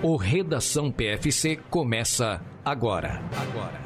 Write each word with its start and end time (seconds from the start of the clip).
O 0.00 0.14
Redação 0.14 0.92
PFC 0.92 1.56
começa 1.56 2.40
agora. 2.64 3.20
Agora. 3.36 3.82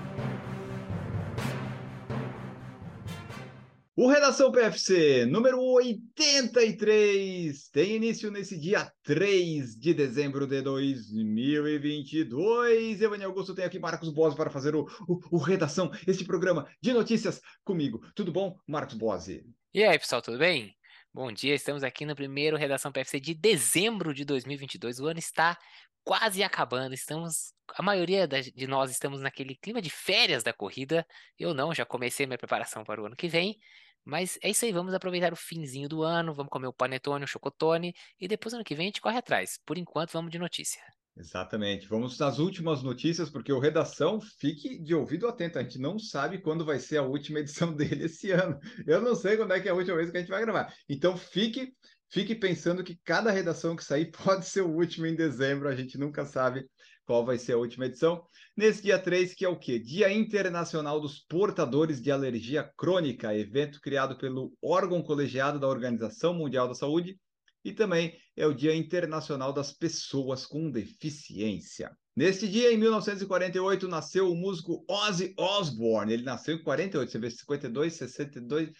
O 3.96 4.10
Redação 4.10 4.52
PFC 4.52 5.24
número 5.24 5.58
83 5.58 7.70
tem 7.70 7.96
início 7.96 8.30
nesse 8.30 8.60
dia 8.60 8.92
3 9.04 9.74
de 9.74 9.94
dezembro 9.94 10.46
de 10.46 10.60
2022. 10.60 13.00
Eu, 13.00 13.10
Daniel 13.10 13.30
Augusto, 13.30 13.54
tenho 13.54 13.68
aqui 13.68 13.78
Marcos 13.78 14.12
Bose 14.12 14.36
para 14.36 14.50
fazer 14.50 14.74
o, 14.74 14.86
o, 15.08 15.18
o 15.30 15.38
Redação, 15.38 15.90
este 16.06 16.26
programa 16.26 16.68
de 16.82 16.92
notícias 16.92 17.40
comigo. 17.64 18.02
Tudo 18.14 18.30
bom, 18.30 18.54
Marcos 18.68 18.96
Bose? 18.96 19.46
E 19.72 19.82
aí, 19.82 19.98
pessoal, 19.98 20.20
tudo 20.20 20.36
bem? 20.36 20.76
Bom 21.14 21.30
dia, 21.30 21.54
estamos 21.54 21.82
aqui 21.82 22.06
no 22.06 22.16
primeiro 22.16 22.56
Redação 22.56 22.90
PFC 22.90 23.20
de 23.20 23.34
dezembro 23.34 24.14
de 24.14 24.24
2022. 24.24 24.98
O 24.98 25.06
ano 25.06 25.18
está 25.18 25.58
quase 26.04 26.42
acabando. 26.42 26.94
Estamos, 26.94 27.52
a 27.74 27.82
maioria 27.82 28.26
de 28.26 28.66
nós 28.66 28.90
estamos 28.90 29.20
naquele 29.20 29.56
clima 29.56 29.80
de 29.80 29.90
férias 29.90 30.42
da 30.42 30.52
corrida. 30.52 31.06
Eu 31.38 31.54
não, 31.54 31.74
já 31.74 31.84
comecei 31.84 32.26
minha 32.26 32.38
preparação 32.38 32.84
para 32.84 33.00
o 33.02 33.06
ano 33.06 33.16
que 33.16 33.28
vem. 33.28 33.58
Mas 34.04 34.38
é 34.42 34.50
isso 34.50 34.64
aí, 34.64 34.72
vamos 34.72 34.94
aproveitar 34.94 35.32
o 35.32 35.36
finzinho 35.36 35.88
do 35.88 36.02
ano, 36.02 36.34
vamos 36.34 36.50
comer 36.50 36.66
o 36.66 36.72
panetone, 36.72 37.24
o 37.24 37.28
chocotone 37.28 37.94
e 38.20 38.26
depois 38.26 38.52
ano 38.52 38.64
que 38.64 38.74
vem 38.74 38.86
a 38.86 38.88
gente 38.88 39.00
corre 39.00 39.18
atrás. 39.18 39.60
Por 39.64 39.78
enquanto, 39.78 40.12
vamos 40.12 40.32
de 40.32 40.40
notícia. 40.40 40.82
Exatamente. 41.16 41.86
Vamos 41.86 42.18
nas 42.18 42.38
últimas 42.38 42.82
notícias, 42.82 43.28
porque 43.28 43.52
o 43.52 43.58
Redação, 43.58 44.20
fique 44.20 44.78
de 44.78 44.94
ouvido 44.94 45.28
atento. 45.28 45.58
A 45.58 45.62
gente 45.62 45.78
não 45.78 45.98
sabe 45.98 46.40
quando 46.40 46.64
vai 46.64 46.78
ser 46.78 46.98
a 46.98 47.02
última 47.02 47.40
edição 47.40 47.72
dele 47.76 48.06
esse 48.06 48.30
ano. 48.30 48.58
Eu 48.86 49.00
não 49.00 49.14
sei 49.14 49.36
quando 49.36 49.52
é 49.52 49.60
que 49.60 49.68
é 49.68 49.70
a 49.70 49.74
última 49.74 49.96
vez 49.96 50.10
que 50.10 50.16
a 50.16 50.20
gente 50.20 50.30
vai 50.30 50.40
gravar. 50.40 50.74
Então 50.88 51.16
fique 51.16 51.72
Fique 52.12 52.34
pensando 52.34 52.84
que 52.84 53.00
cada 53.02 53.30
redação 53.30 53.74
que 53.74 53.82
sair 53.82 54.10
pode 54.22 54.44
ser 54.46 54.60
o 54.60 54.70
último 54.70 55.06
em 55.06 55.14
dezembro, 55.14 55.66
a 55.66 55.74
gente 55.74 55.96
nunca 55.96 56.26
sabe 56.26 56.68
qual 57.06 57.24
vai 57.24 57.38
ser 57.38 57.54
a 57.54 57.56
última 57.58 57.86
edição. 57.86 58.22
Nesse 58.54 58.82
dia 58.82 58.98
3, 58.98 59.34
que 59.34 59.46
é 59.46 59.48
o 59.48 59.58
quê? 59.58 59.78
Dia 59.78 60.12
Internacional 60.12 61.00
dos 61.00 61.20
Portadores 61.20 62.02
de 62.02 62.10
Alergia 62.10 62.70
Crônica, 62.76 63.34
evento 63.34 63.80
criado 63.80 64.18
pelo 64.18 64.52
órgão 64.62 65.02
colegiado 65.02 65.58
da 65.58 65.66
Organização 65.66 66.34
Mundial 66.34 66.68
da 66.68 66.74
Saúde, 66.74 67.18
e 67.64 67.72
também 67.72 68.14
é 68.36 68.46
o 68.46 68.52
Dia 68.52 68.74
Internacional 68.74 69.52
das 69.52 69.72
Pessoas 69.72 70.44
com 70.44 70.70
Deficiência. 70.70 71.96
Neste 72.14 72.46
dia, 72.46 72.70
em 72.72 72.76
1948, 72.76 73.88
nasceu 73.88 74.30
o 74.30 74.36
músico 74.36 74.84
Ozzy 74.86 75.32
Osbourne. 75.38 76.12
Ele 76.12 76.24
nasceu 76.24 76.56
em 76.56 76.62
48, 76.62 77.10
você 77.10 77.18
vê 77.18 77.30
52, 77.30 77.94
62, 77.94 78.70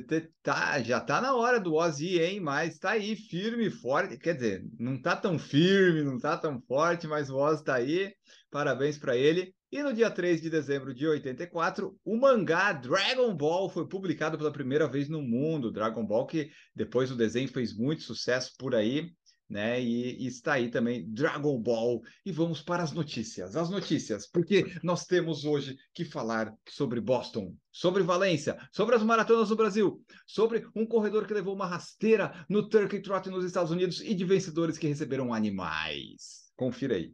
você 0.00 0.30
tá, 0.42 0.82
já 0.82 1.00
tá 1.00 1.20
na 1.20 1.34
hora 1.34 1.60
do 1.60 1.74
Ozzy, 1.74 2.18
hein? 2.18 2.40
Mas 2.40 2.78
tá 2.78 2.92
aí, 2.92 3.14
firme 3.14 3.68
forte. 3.68 4.16
Quer 4.16 4.34
dizer, 4.34 4.64
não 4.78 5.00
tá 5.00 5.14
tão 5.14 5.38
firme, 5.38 6.02
não 6.02 6.18
tá 6.18 6.36
tão 6.38 6.60
forte, 6.62 7.06
mas 7.06 7.28
o 7.28 7.36
Ozzy 7.36 7.62
tá 7.62 7.74
aí. 7.74 8.10
Parabéns 8.50 8.96
para 8.96 9.16
ele. 9.16 9.54
E 9.70 9.82
no 9.82 9.92
dia 9.92 10.10
3 10.10 10.40
de 10.40 10.48
dezembro 10.48 10.94
de 10.94 11.06
84, 11.06 11.94
o 12.04 12.16
mangá 12.16 12.72
Dragon 12.72 13.34
Ball 13.34 13.68
foi 13.68 13.86
publicado 13.86 14.38
pela 14.38 14.52
primeira 14.52 14.88
vez 14.88 15.08
no 15.10 15.20
mundo. 15.20 15.70
Dragon 15.70 16.06
Ball, 16.06 16.26
que 16.26 16.50
depois 16.74 17.10
o 17.10 17.16
desenho 17.16 17.48
fez 17.48 17.76
muito 17.76 18.02
sucesso 18.02 18.52
por 18.58 18.74
aí 18.74 19.10
né? 19.52 19.78
E, 19.80 20.24
e, 20.24 20.26
está 20.26 20.54
aí 20.54 20.70
também 20.70 21.06
Dragon 21.12 21.60
Ball. 21.60 22.02
E 22.24 22.32
vamos 22.32 22.62
para 22.62 22.82
as 22.82 22.92
notícias. 22.92 23.54
As 23.54 23.68
notícias, 23.68 24.26
porque 24.26 24.64
nós 24.82 25.04
temos 25.04 25.44
hoje 25.44 25.76
que 25.92 26.06
falar 26.06 26.54
sobre 26.66 27.00
Boston, 27.00 27.54
sobre 27.70 28.02
Valência, 28.02 28.56
sobre 28.72 28.96
as 28.96 29.02
maratonas 29.02 29.50
no 29.50 29.56
Brasil, 29.56 30.02
sobre 30.26 30.66
um 30.74 30.86
corredor 30.86 31.26
que 31.26 31.34
levou 31.34 31.54
uma 31.54 31.66
rasteira 31.66 32.44
no 32.48 32.66
Turkey 32.66 33.02
Trot 33.02 33.28
nos 33.28 33.44
Estados 33.44 33.70
Unidos 33.70 34.00
e 34.00 34.14
de 34.14 34.24
vencedores 34.24 34.78
que 34.78 34.88
receberam 34.88 35.34
animais. 35.34 36.50
Confira 36.56 36.96
aí. 36.96 37.12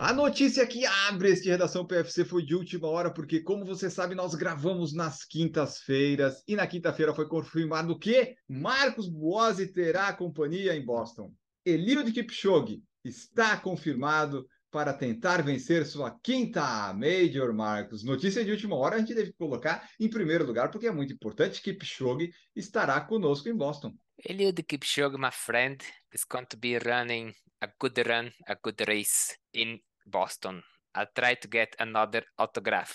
A 0.00 0.12
notícia 0.12 0.64
que 0.64 0.86
abre 0.86 1.30
este 1.30 1.48
Redação 1.48 1.84
PFC 1.84 2.24
foi 2.24 2.44
de 2.44 2.54
última 2.54 2.86
hora, 2.86 3.12
porque, 3.12 3.40
como 3.40 3.64
você 3.64 3.90
sabe, 3.90 4.14
nós 4.14 4.32
gravamos 4.32 4.94
nas 4.94 5.24
quintas-feiras, 5.24 6.44
e 6.46 6.54
na 6.54 6.68
quinta-feira 6.68 7.12
foi 7.12 7.26
confirmado 7.26 7.98
que 7.98 8.36
Marcos 8.48 9.08
Buozzi 9.08 9.72
terá 9.72 10.12
companhia 10.12 10.76
em 10.76 10.84
Boston. 10.84 11.32
Eliud 11.66 12.12
Kipchoge 12.12 12.80
está 13.04 13.56
confirmado 13.56 14.46
para 14.70 14.92
tentar 14.92 15.42
vencer 15.42 15.84
sua 15.84 16.16
quinta 16.22 16.94
Major, 16.94 17.52
Marcos. 17.52 18.04
Notícia 18.04 18.44
de 18.44 18.52
última 18.52 18.76
hora, 18.76 18.96
a 18.96 18.98
gente 19.00 19.14
deve 19.14 19.32
colocar 19.32 19.90
em 19.98 20.08
primeiro 20.08 20.46
lugar, 20.46 20.70
porque 20.70 20.86
é 20.86 20.92
muito 20.92 21.12
importante. 21.12 21.60
Kipchoge 21.60 22.30
estará 22.54 23.00
conosco 23.00 23.48
em 23.48 23.56
Boston. 23.56 23.92
Eliud 24.24 24.62
Kipchoge, 24.62 25.18
my 25.18 25.32
friend, 25.32 25.84
is 26.14 26.24
going 26.24 26.46
to 26.46 26.56
be 26.56 26.78
running 26.78 27.34
a 27.60 27.68
good 27.80 28.00
run, 28.08 28.30
a 28.46 28.54
good 28.54 28.80
race 28.86 29.36
in 29.52 29.80
Boston. 30.08 30.62
I'll 30.96 31.08
try 31.14 31.36
to 31.36 31.48
get 31.50 31.74
another 31.78 32.24
autograph, 32.36 32.94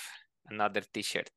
another 0.50 0.86
t-shirt. 0.86 1.32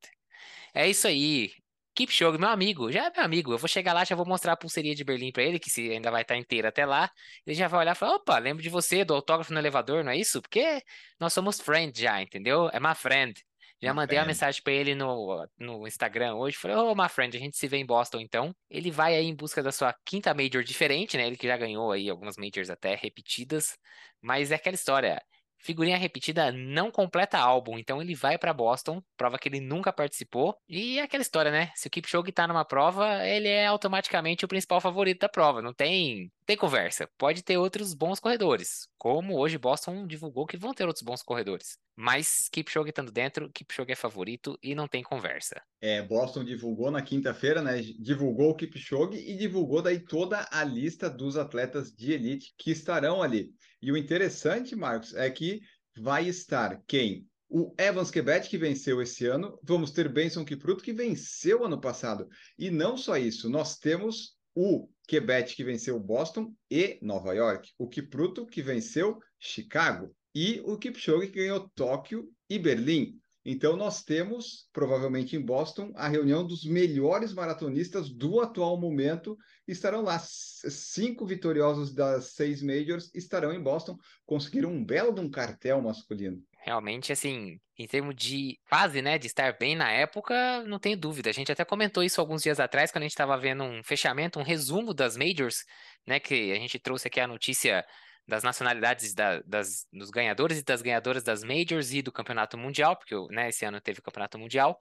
É 0.73 0.87
isso 0.87 1.07
aí. 1.07 1.51
Kipchoge, 1.95 2.37
meu 2.37 2.49
amigo, 2.49 2.91
já 2.91 3.07
é 3.07 3.11
meu 3.11 3.25
amigo. 3.25 3.51
Eu 3.51 3.57
vou 3.57 3.67
chegar 3.67 3.91
lá, 3.91 4.03
já 4.03 4.15
vou 4.15 4.25
mostrar 4.25 4.53
a 4.53 4.57
pulseirinha 4.57 4.93
de 4.93 5.03
Berlim 5.03 5.31
para 5.31 5.41
ele, 5.41 5.57
que 5.57 5.69
se 5.69 5.89
ainda 5.89 6.11
vai 6.11 6.21
estar 6.21 6.37
inteira 6.37 6.69
até 6.69 6.85
lá. 6.85 7.09
Ele 7.45 7.55
já 7.55 7.67
vai 7.67 7.79
olhar 7.79 7.93
e 7.93 7.95
falar: 7.95 8.15
opa, 8.15 8.37
lembro 8.37 8.61
de 8.61 8.69
você, 8.69 9.03
do 9.03 9.15
autógrafo 9.15 9.51
no 9.51 9.59
elevador, 9.59 10.03
não 10.03 10.11
é 10.11 10.17
isso? 10.17 10.39
Porque 10.41 10.83
nós 11.19 11.33
somos 11.33 11.59
friends 11.59 11.99
já, 11.99 12.21
entendeu? 12.21 12.69
É 12.71 12.79
my 12.79 12.93
friend. 12.93 13.43
Já 13.81 13.93
mandei 13.93 14.17
friend. 14.17 14.21
uma 14.21 14.27
mensagem 14.27 14.61
para 14.63 14.73
ele 14.73 14.93
no, 14.93 15.47
no 15.57 15.87
Instagram 15.87 16.35
hoje. 16.35 16.57
Falei, 16.57 16.77
ô, 16.77 16.91
oh, 16.91 16.95
my 16.95 17.09
friend, 17.09 17.35
a 17.35 17.39
gente 17.39 17.57
se 17.57 17.67
vê 17.67 17.77
em 17.77 17.85
Boston 17.85 18.19
então. 18.19 18.55
Ele 18.69 18.91
vai 18.91 19.15
aí 19.15 19.25
em 19.25 19.35
busca 19.35 19.63
da 19.63 19.71
sua 19.71 19.93
quinta 20.05 20.33
major 20.35 20.63
diferente, 20.63 21.17
né? 21.17 21.25
Ele 21.25 21.37
que 21.37 21.47
já 21.47 21.57
ganhou 21.57 21.91
aí 21.91 22.09
algumas 22.09 22.37
majors 22.37 22.69
até 22.69 22.95
repetidas. 22.95 23.75
Mas 24.21 24.51
é 24.51 24.55
aquela 24.55 24.75
história. 24.75 25.19
Figurinha 25.67 25.97
repetida 25.97 26.49
não 26.49 26.89
completa 26.89 27.37
álbum, 27.37 27.77
então 27.77 28.01
ele 28.01 28.15
vai 28.15 28.37
para 28.37 28.53
Boston, 28.53 29.03
prova 29.17 29.37
que 29.37 29.49
ele 29.49 29.59
nunca 29.59 29.91
participou. 29.91 30.55
E 30.69 30.97
é 30.97 31.01
aquela 31.01 31.21
história, 31.21 31.51
né? 31.51 31.71
Se 31.75 31.89
o 31.89 31.91
Kipchoge 31.91 32.31
tá 32.31 32.47
numa 32.47 32.63
prova, 32.63 33.27
ele 33.27 33.49
é 33.49 33.67
automaticamente 33.67 34.45
o 34.45 34.47
principal 34.47 34.79
favorito 34.79 35.19
da 35.19 35.29
prova. 35.29 35.61
Não 35.61 35.73
tem, 35.73 36.31
tem 36.47 36.55
conversa. 36.55 37.09
Pode 37.17 37.43
ter 37.43 37.57
outros 37.57 37.93
bons 37.93 38.21
corredores, 38.21 38.87
como 38.97 39.37
hoje 39.37 39.57
Boston 39.57 40.07
divulgou 40.07 40.47
que 40.47 40.55
vão 40.55 40.73
ter 40.73 40.85
outros 40.85 41.03
bons 41.03 41.21
corredores. 41.21 41.77
Mas 41.93 42.47
Kipchoge 42.49 42.89
estando 42.89 43.11
dentro, 43.11 43.51
Kipchoge 43.51 43.91
é 43.91 43.95
favorito 43.95 44.57
e 44.63 44.73
não 44.73 44.87
tem 44.87 45.03
conversa. 45.03 45.61
É, 45.81 46.01
Boston 46.01 46.45
divulgou 46.45 46.89
na 46.89 47.01
quinta-feira, 47.01 47.61
né? 47.61 47.81
Divulgou 47.99 48.51
o 48.51 48.55
Kipchoge 48.55 49.17
e 49.17 49.35
divulgou 49.35 49.81
daí 49.81 49.99
toda 49.99 50.47
a 50.49 50.63
lista 50.63 51.09
dos 51.09 51.35
atletas 51.35 51.91
de 51.91 52.13
elite 52.13 52.53
que 52.57 52.71
estarão 52.71 53.21
ali. 53.21 53.51
E 53.81 53.91
o 53.91 53.97
interessante, 53.97 54.73
Marcos, 54.73 55.13
é 55.15 55.29
que 55.29 55.59
vai 55.97 56.29
estar 56.29 56.81
quem? 56.87 57.27
O 57.49 57.75
Evans 57.77 58.09
Quebec, 58.09 58.47
que 58.47 58.57
venceu 58.57 59.01
esse 59.01 59.25
ano. 59.25 59.59
Vamos 59.63 59.91
ter 59.91 60.07
Benson 60.07 60.45
Kipruto, 60.45 60.83
que 60.83 60.93
venceu 60.93 61.65
ano 61.65 61.79
passado. 61.79 62.25
E 62.57 62.69
não 62.69 62.95
só 62.95 63.17
isso, 63.17 63.49
nós 63.49 63.77
temos 63.77 64.36
o 64.59 64.89
Quebec, 65.07 65.55
que 65.55 65.63
venceu 65.63 65.99
Boston 65.99 66.51
e 66.69 66.97
Nova 66.99 67.31
York. 67.35 67.69
O 67.77 67.87
Kipruto, 67.87 68.43
que 68.47 68.63
venceu 68.63 69.19
Chicago. 69.39 70.11
E 70.33 70.59
o 70.65 70.75
Kipchoge, 70.79 71.27
que 71.27 71.39
ganhou 71.41 71.69
Tóquio 71.75 72.27
e 72.49 72.57
Berlim. 72.57 73.19
Então, 73.45 73.77
nós 73.77 74.03
temos, 74.03 74.67
provavelmente 74.73 75.35
em 75.35 75.45
Boston, 75.45 75.93
a 75.95 76.07
reunião 76.07 76.45
dos 76.45 76.65
melhores 76.65 77.35
maratonistas 77.35 78.09
do 78.09 78.41
atual 78.41 78.81
momento. 78.81 79.37
Estarão 79.67 80.01
lá. 80.01 80.17
Cinco 80.19 81.23
vitoriosos 81.23 81.93
das 81.93 82.31
seis 82.31 82.63
majors 82.63 83.11
estarão 83.13 83.53
em 83.53 83.61
Boston. 83.61 83.95
Conseguiram 84.25 84.71
um 84.71 84.83
belo 84.83 85.13
de 85.13 85.21
um 85.21 85.29
cartel 85.29 85.83
masculino. 85.83 86.43
Realmente, 86.63 87.11
assim, 87.13 87.59
em 87.77 87.87
termos 87.87 88.15
de 88.15 88.59
fase, 88.69 89.01
né, 89.01 89.17
de 89.17 89.27
estar 89.27 89.57
bem 89.57 89.75
na 89.75 89.91
época, 89.91 90.63
não 90.63 90.79
tem 90.79 90.97
dúvida. 90.97 91.29
A 91.29 91.33
gente 91.33 91.51
até 91.51 91.63
comentou 91.63 92.03
isso 92.03 92.19
alguns 92.19 92.43
dias 92.43 92.59
atrás, 92.59 92.91
quando 92.91 93.03
a 93.03 93.05
gente 93.05 93.11
estava 93.11 93.37
vendo 93.37 93.63
um 93.63 93.83
fechamento, 93.83 94.39
um 94.39 94.43
resumo 94.43 94.93
das 94.93 95.15
majors, 95.15 95.63
né, 96.05 96.19
que 96.19 96.51
a 96.51 96.55
gente 96.55 96.77
trouxe 96.79 97.07
aqui 97.07 97.19
a 97.19 97.27
notícia 97.27 97.85
das 98.27 98.43
nacionalidades 98.43 99.13
da, 99.13 99.39
das, 99.41 99.87
dos 99.91 100.09
ganhadores 100.09 100.59
e 100.59 100.63
das 100.63 100.81
ganhadoras 100.81 101.23
das 101.23 101.43
Majors 101.43 101.93
e 101.93 102.01
do 102.01 102.11
Campeonato 102.11 102.57
Mundial, 102.57 102.97
porque 102.97 103.15
né, 103.33 103.49
esse 103.49 103.63
ano 103.63 103.79
teve 103.79 103.99
o 103.99 104.03
Campeonato 104.03 104.37
Mundial. 104.37 104.77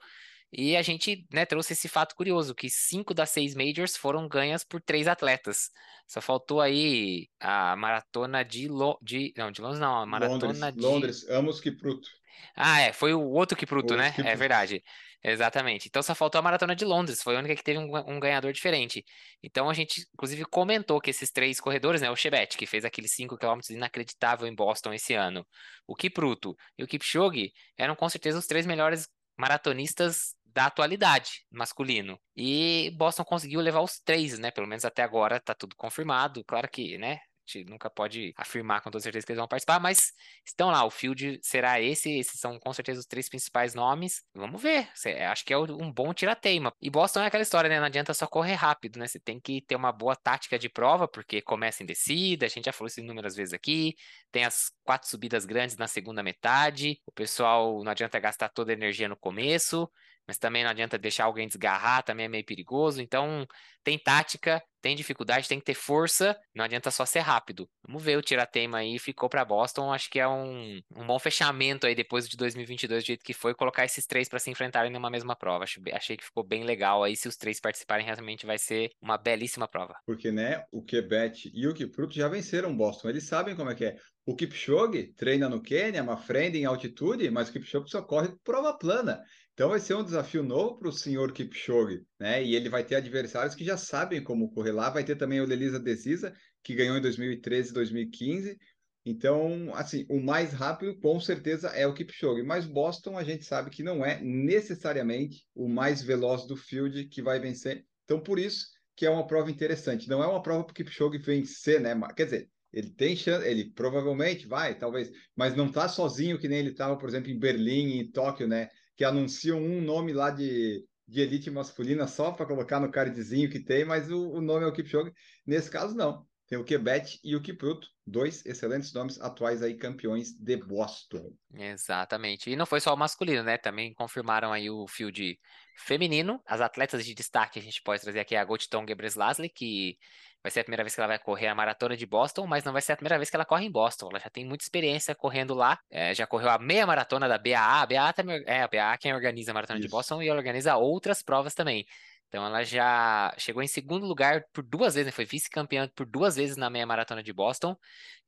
E 0.52 0.76
a 0.76 0.82
gente 0.82 1.26
né, 1.32 1.44
trouxe 1.44 1.72
esse 1.72 1.88
fato 1.88 2.14
curioso, 2.14 2.54
que 2.54 2.70
cinco 2.70 3.12
das 3.12 3.30
seis 3.30 3.54
Majors 3.54 3.96
foram 3.96 4.28
ganhas 4.28 4.64
por 4.64 4.80
três 4.80 5.06
atletas. 5.06 5.70
Só 6.06 6.20
faltou 6.20 6.60
aí 6.60 7.28
a 7.40 7.74
maratona 7.76 8.44
de, 8.44 8.68
Lo... 8.68 8.98
de... 9.02 9.34
não, 9.36 9.50
de 9.50 9.60
Londres 9.60 9.80
não, 9.80 9.96
a 9.96 10.06
maratona 10.06 10.54
Londres, 10.54 10.74
de... 10.74 10.80
Londres, 10.80 11.28
Amos 11.28 11.60
Kipruto. 11.60 12.08
Ah, 12.54 12.80
é, 12.80 12.92
foi 12.92 13.12
o 13.12 13.22
outro 13.22 13.56
Kipruto, 13.56 13.96
né? 13.96 14.14
É 14.24 14.36
verdade. 14.36 14.82
Exatamente. 15.22 15.88
Então 15.88 16.02
só 16.02 16.14
faltou 16.14 16.38
a 16.38 16.42
maratona 16.42 16.76
de 16.76 16.84
Londres, 16.84 17.20
foi 17.20 17.34
a 17.34 17.40
única 17.40 17.56
que 17.56 17.62
teve 17.64 17.78
um, 17.78 17.90
um, 18.08 18.20
ganhador 18.20 18.52
diferente. 18.52 19.04
Então 19.42 19.68
a 19.68 19.74
gente, 19.74 20.06
inclusive, 20.14 20.44
comentou 20.44 21.00
que 21.00 21.10
esses 21.10 21.32
três 21.32 21.58
corredores, 21.58 22.00
né? 22.00 22.08
O 22.10 22.16
Chebet, 22.16 22.56
que 22.56 22.64
fez 22.64 22.84
aqueles 22.84 23.12
5 23.12 23.36
km 23.36 23.58
inacreditável 23.70 24.46
em 24.46 24.54
Boston 24.54 24.92
esse 24.92 25.14
ano, 25.14 25.44
o 25.86 25.96
Kipruto 25.96 26.56
e 26.78 26.84
o 26.84 26.86
Kipchoge 26.86 27.52
eram 27.76 27.96
com 27.96 28.08
certeza 28.08 28.38
os 28.38 28.46
três 28.46 28.66
melhores 28.66 29.08
maratonistas 29.36 30.34
da 30.44 30.66
atualidade 30.66 31.46
masculino. 31.50 32.18
E 32.34 32.90
Boston 32.96 33.24
conseguiu 33.24 33.60
levar 33.60 33.80
os 33.82 33.98
três, 34.00 34.38
né? 34.38 34.50
Pelo 34.50 34.66
menos 34.66 34.84
até 34.84 35.02
agora 35.02 35.40
tá 35.40 35.54
tudo 35.54 35.76
confirmado. 35.76 36.44
Claro 36.44 36.68
que, 36.68 36.96
né? 36.98 37.20
Gente 37.46 37.70
nunca 37.70 37.88
pode 37.88 38.34
afirmar 38.36 38.80
com 38.80 38.90
toda 38.90 39.02
certeza 39.02 39.24
que 39.24 39.32
eles 39.32 39.38
vão 39.38 39.46
participar, 39.46 39.78
mas 39.78 40.12
estão 40.44 40.70
lá. 40.70 40.84
O 40.84 40.90
field 40.90 41.38
será 41.42 41.80
esse. 41.80 42.18
Esses 42.18 42.40
são 42.40 42.58
com 42.58 42.72
certeza 42.72 43.00
os 43.00 43.06
três 43.06 43.28
principais 43.28 43.74
nomes. 43.74 44.24
Vamos 44.34 44.60
ver. 44.60 44.88
Acho 45.30 45.44
que 45.44 45.52
é 45.52 45.58
um 45.58 45.92
bom 45.92 46.12
tirateima. 46.12 46.72
E 46.80 46.90
Boston 46.90 47.20
é 47.20 47.26
aquela 47.26 47.42
história, 47.42 47.70
né? 47.70 47.78
Não 47.78 47.86
adianta 47.86 48.12
só 48.12 48.26
correr 48.26 48.54
rápido, 48.54 48.98
né? 48.98 49.06
Você 49.06 49.20
tem 49.20 49.38
que 49.38 49.62
ter 49.62 49.76
uma 49.76 49.92
boa 49.92 50.16
tática 50.16 50.58
de 50.58 50.68
prova, 50.68 51.06
porque 51.06 51.40
começa 51.40 51.82
em 51.82 51.86
descida. 51.86 52.46
A 52.46 52.48
gente 52.48 52.64
já 52.64 52.72
falou 52.72 52.88
isso 52.88 53.00
inúmeras 53.00 53.36
vezes 53.36 53.54
aqui. 53.54 53.94
Tem 54.32 54.44
as 54.44 54.72
quatro 54.82 55.08
subidas 55.08 55.44
grandes 55.44 55.76
na 55.76 55.86
segunda 55.86 56.22
metade. 56.22 57.00
O 57.06 57.12
pessoal 57.12 57.82
não 57.84 57.92
adianta 57.92 58.18
gastar 58.18 58.48
toda 58.48 58.72
a 58.72 58.74
energia 58.74 59.08
no 59.08 59.16
começo 59.16 59.88
mas 60.26 60.38
também 60.38 60.64
não 60.64 60.70
adianta 60.70 60.98
deixar 60.98 61.24
alguém 61.24 61.46
desgarrar, 61.46 62.02
também 62.02 62.26
é 62.26 62.28
meio 62.28 62.44
perigoso. 62.44 63.00
Então, 63.00 63.46
tem 63.84 63.98
tática, 63.98 64.62
tem 64.82 64.96
dificuldade, 64.96 65.48
tem 65.48 65.58
que 65.58 65.64
ter 65.64 65.74
força, 65.74 66.36
não 66.54 66.64
adianta 66.64 66.90
só 66.90 67.04
ser 67.04 67.20
rápido. 67.20 67.68
Vamos 67.86 68.02
ver 68.02 68.16
o 68.18 68.22
Tiratema 68.22 68.78
aí, 68.78 68.98
ficou 68.98 69.28
para 69.28 69.44
Boston, 69.44 69.92
acho 69.92 70.10
que 70.10 70.18
é 70.18 70.26
um, 70.26 70.80
um 70.94 71.06
bom 71.06 71.18
fechamento 71.18 71.86
aí 71.86 71.94
depois 71.94 72.28
de 72.28 72.36
2022, 72.36 73.02
do 73.02 73.06
jeito 73.06 73.24
que 73.24 73.32
foi, 73.32 73.54
colocar 73.54 73.84
esses 73.84 74.06
três 74.06 74.28
para 74.28 74.38
se 74.38 74.50
enfrentarem 74.50 74.92
numa 74.92 75.10
mesma 75.10 75.36
prova. 75.36 75.64
Achei 75.92 76.16
que 76.16 76.24
ficou 76.24 76.42
bem 76.44 76.64
legal 76.64 77.04
aí, 77.04 77.16
se 77.16 77.28
os 77.28 77.36
três 77.36 77.60
participarem, 77.60 78.04
realmente 78.04 78.46
vai 78.46 78.58
ser 78.58 78.90
uma 79.00 79.16
belíssima 79.16 79.68
prova. 79.68 79.96
Porque, 80.04 80.32
né, 80.32 80.64
o 80.72 80.82
Quebec 80.82 81.50
e 81.54 81.66
o 81.66 81.74
Kipruto 81.74 82.14
já 82.14 82.28
venceram 82.28 82.76
Boston, 82.76 83.08
eles 83.08 83.24
sabem 83.24 83.54
como 83.54 83.70
é 83.70 83.74
que 83.74 83.84
é. 83.84 83.96
O 84.24 84.34
Kipchoge 84.34 85.12
treina 85.14 85.48
no 85.48 85.62
Quênia, 85.62 86.02
uma 86.02 86.16
friend 86.16 86.58
em 86.58 86.64
altitude, 86.64 87.30
mas 87.30 87.48
o 87.48 87.52
Kipchoge 87.52 87.88
só 87.88 88.02
corre 88.02 88.34
prova 88.42 88.76
plana. 88.76 89.22
Então 89.56 89.70
vai 89.70 89.80
ser 89.80 89.94
um 89.94 90.04
desafio 90.04 90.42
novo 90.42 90.78
para 90.78 90.90
o 90.90 90.92
senhor 90.92 91.32
Kipchoge, 91.32 92.04
né? 92.20 92.44
E 92.44 92.54
ele 92.54 92.68
vai 92.68 92.84
ter 92.84 92.96
adversários 92.96 93.54
que 93.54 93.64
já 93.64 93.78
sabem 93.78 94.22
como 94.22 94.52
correr 94.52 94.72
lá. 94.72 94.90
Vai 94.90 95.02
ter 95.02 95.16
também 95.16 95.40
o 95.40 95.46
Lelisa 95.46 95.80
Desisa, 95.80 96.34
que 96.62 96.74
ganhou 96.74 96.94
em 96.94 97.00
2013 97.00 97.70
e 97.70 97.72
2015. 97.72 98.58
Então, 99.02 99.74
assim, 99.74 100.04
o 100.10 100.20
mais 100.20 100.52
rápido 100.52 100.98
com 100.98 101.18
certeza 101.18 101.68
é 101.68 101.86
o 101.86 101.94
Kipchoge, 101.94 102.42
mas 102.42 102.66
Boston 102.66 103.16
a 103.16 103.24
gente 103.24 103.46
sabe 103.46 103.70
que 103.70 103.82
não 103.82 104.04
é 104.04 104.20
necessariamente 104.20 105.46
o 105.54 105.66
mais 105.70 106.02
veloz 106.02 106.46
do 106.46 106.54
field 106.54 107.06
que 107.08 107.22
vai 107.22 107.40
vencer. 107.40 107.82
Então, 108.04 108.20
por 108.20 108.38
isso 108.38 108.66
que 108.94 109.06
é 109.06 109.10
uma 109.10 109.26
prova 109.26 109.50
interessante. 109.50 110.06
Não 110.06 110.22
é 110.22 110.26
uma 110.26 110.42
prova 110.42 110.64
para 110.64 110.72
o 110.72 110.74
Kipchoge 110.74 111.16
vencer, 111.16 111.80
né? 111.80 111.98
Quer 112.14 112.24
dizer, 112.24 112.50
ele 112.70 112.90
tem 112.90 113.16
chance, 113.16 113.48
ele 113.48 113.72
provavelmente 113.72 114.46
vai, 114.46 114.76
talvez, 114.76 115.10
mas 115.34 115.56
não 115.56 115.68
está 115.68 115.88
sozinho 115.88 116.38
que 116.38 116.46
nem 116.46 116.58
ele 116.58 116.72
estava, 116.72 116.98
por 116.98 117.08
exemplo, 117.08 117.30
em 117.30 117.38
Berlim 117.38 118.00
em 118.00 118.10
Tóquio, 118.10 118.46
né? 118.46 118.68
Que 118.96 119.04
anunciam 119.04 119.58
um 119.58 119.80
nome 119.80 120.12
lá 120.12 120.30
de, 120.30 120.84
de 121.06 121.20
elite 121.20 121.50
masculina 121.50 122.06
só 122.06 122.32
para 122.32 122.46
colocar 122.46 122.80
no 122.80 122.90
cardzinho 122.90 123.50
que 123.50 123.60
tem, 123.60 123.84
mas 123.84 124.10
o, 124.10 124.30
o 124.30 124.40
nome 124.40 124.64
é 124.64 124.68
o 124.68 124.72
Kipchoge. 124.72 125.12
Nesse 125.46 125.70
caso, 125.70 125.94
não. 125.94 126.26
Tem 126.48 126.56
o 126.56 126.64
Quebec 126.64 127.18
e 127.24 127.34
o 127.34 127.42
Kipruto, 127.42 127.88
dois 128.06 128.46
excelentes 128.46 128.92
nomes 128.92 129.20
atuais 129.20 129.62
aí 129.62 129.74
campeões 129.74 130.32
de 130.32 130.56
Boston. 130.56 131.32
Exatamente. 131.52 132.48
E 132.48 132.56
não 132.56 132.64
foi 132.64 132.80
só 132.80 132.94
o 132.94 132.96
masculino, 132.96 133.42
né? 133.42 133.58
Também 133.58 133.92
confirmaram 133.92 134.52
aí 134.52 134.70
o 134.70 134.86
field 134.86 135.38
feminino. 135.76 136.42
As 136.46 136.60
atletas 136.60 137.04
de 137.04 137.14
destaque 137.14 137.58
a 137.58 137.62
gente 137.62 137.82
pode 137.82 138.02
trazer 138.02 138.20
aqui 138.20 138.34
a 138.34 138.44
Gotiton 138.44 138.84
Gebreselassie, 138.86 139.48
que 139.48 139.98
vai 140.42 140.50
ser 140.50 140.60
a 140.60 140.64
primeira 140.64 140.82
vez 140.82 140.94
que 140.94 141.00
ela 141.00 141.08
vai 141.08 141.18
correr 141.18 141.48
a 141.48 141.54
maratona 141.54 141.96
de 141.96 142.06
Boston, 142.06 142.46
mas 142.46 142.64
não 142.64 142.72
vai 142.72 142.80
ser 142.80 142.92
a 142.92 142.96
primeira 142.96 143.18
vez 143.18 143.28
que 143.28 143.36
ela 143.36 143.44
corre 143.44 143.66
em 143.66 143.70
Boston. 143.70 144.08
Ela 144.10 144.20
já 144.20 144.30
tem 144.30 144.44
muita 144.44 144.64
experiência 144.64 145.14
correndo 145.14 145.54
lá. 145.54 145.78
É, 145.90 146.14
já 146.14 146.26
correu 146.26 146.48
a 146.50 146.58
meia 146.58 146.86
maratona 146.86 147.28
da 147.28 147.36
BAA. 147.36 147.82
A 147.82 147.86
BAA, 147.86 148.12
também, 148.12 148.42
é, 148.46 148.62
a 148.62 148.68
BAA 148.68 148.96
quem 148.98 149.12
organiza 149.12 149.50
a 149.50 149.54
maratona 149.54 149.78
Isso. 149.78 149.88
de 149.88 149.90
Boston 149.90 150.22
e 150.22 150.30
organiza 150.30 150.76
outras 150.76 151.22
provas 151.22 151.54
também. 151.54 151.84
Então 152.28 152.44
ela 152.44 152.64
já 152.64 153.34
chegou 153.38 153.62
em 153.62 153.68
segundo 153.68 154.06
lugar 154.06 154.44
por 154.52 154.62
duas 154.64 154.94
vezes, 154.94 155.06
né? 155.06 155.12
foi 155.12 155.24
vice-campeã 155.24 155.88
por 155.94 156.06
duas 156.06 156.36
vezes 156.36 156.56
na 156.56 156.68
meia 156.68 156.86
maratona 156.86 157.22
de 157.22 157.32
Boston 157.32 157.76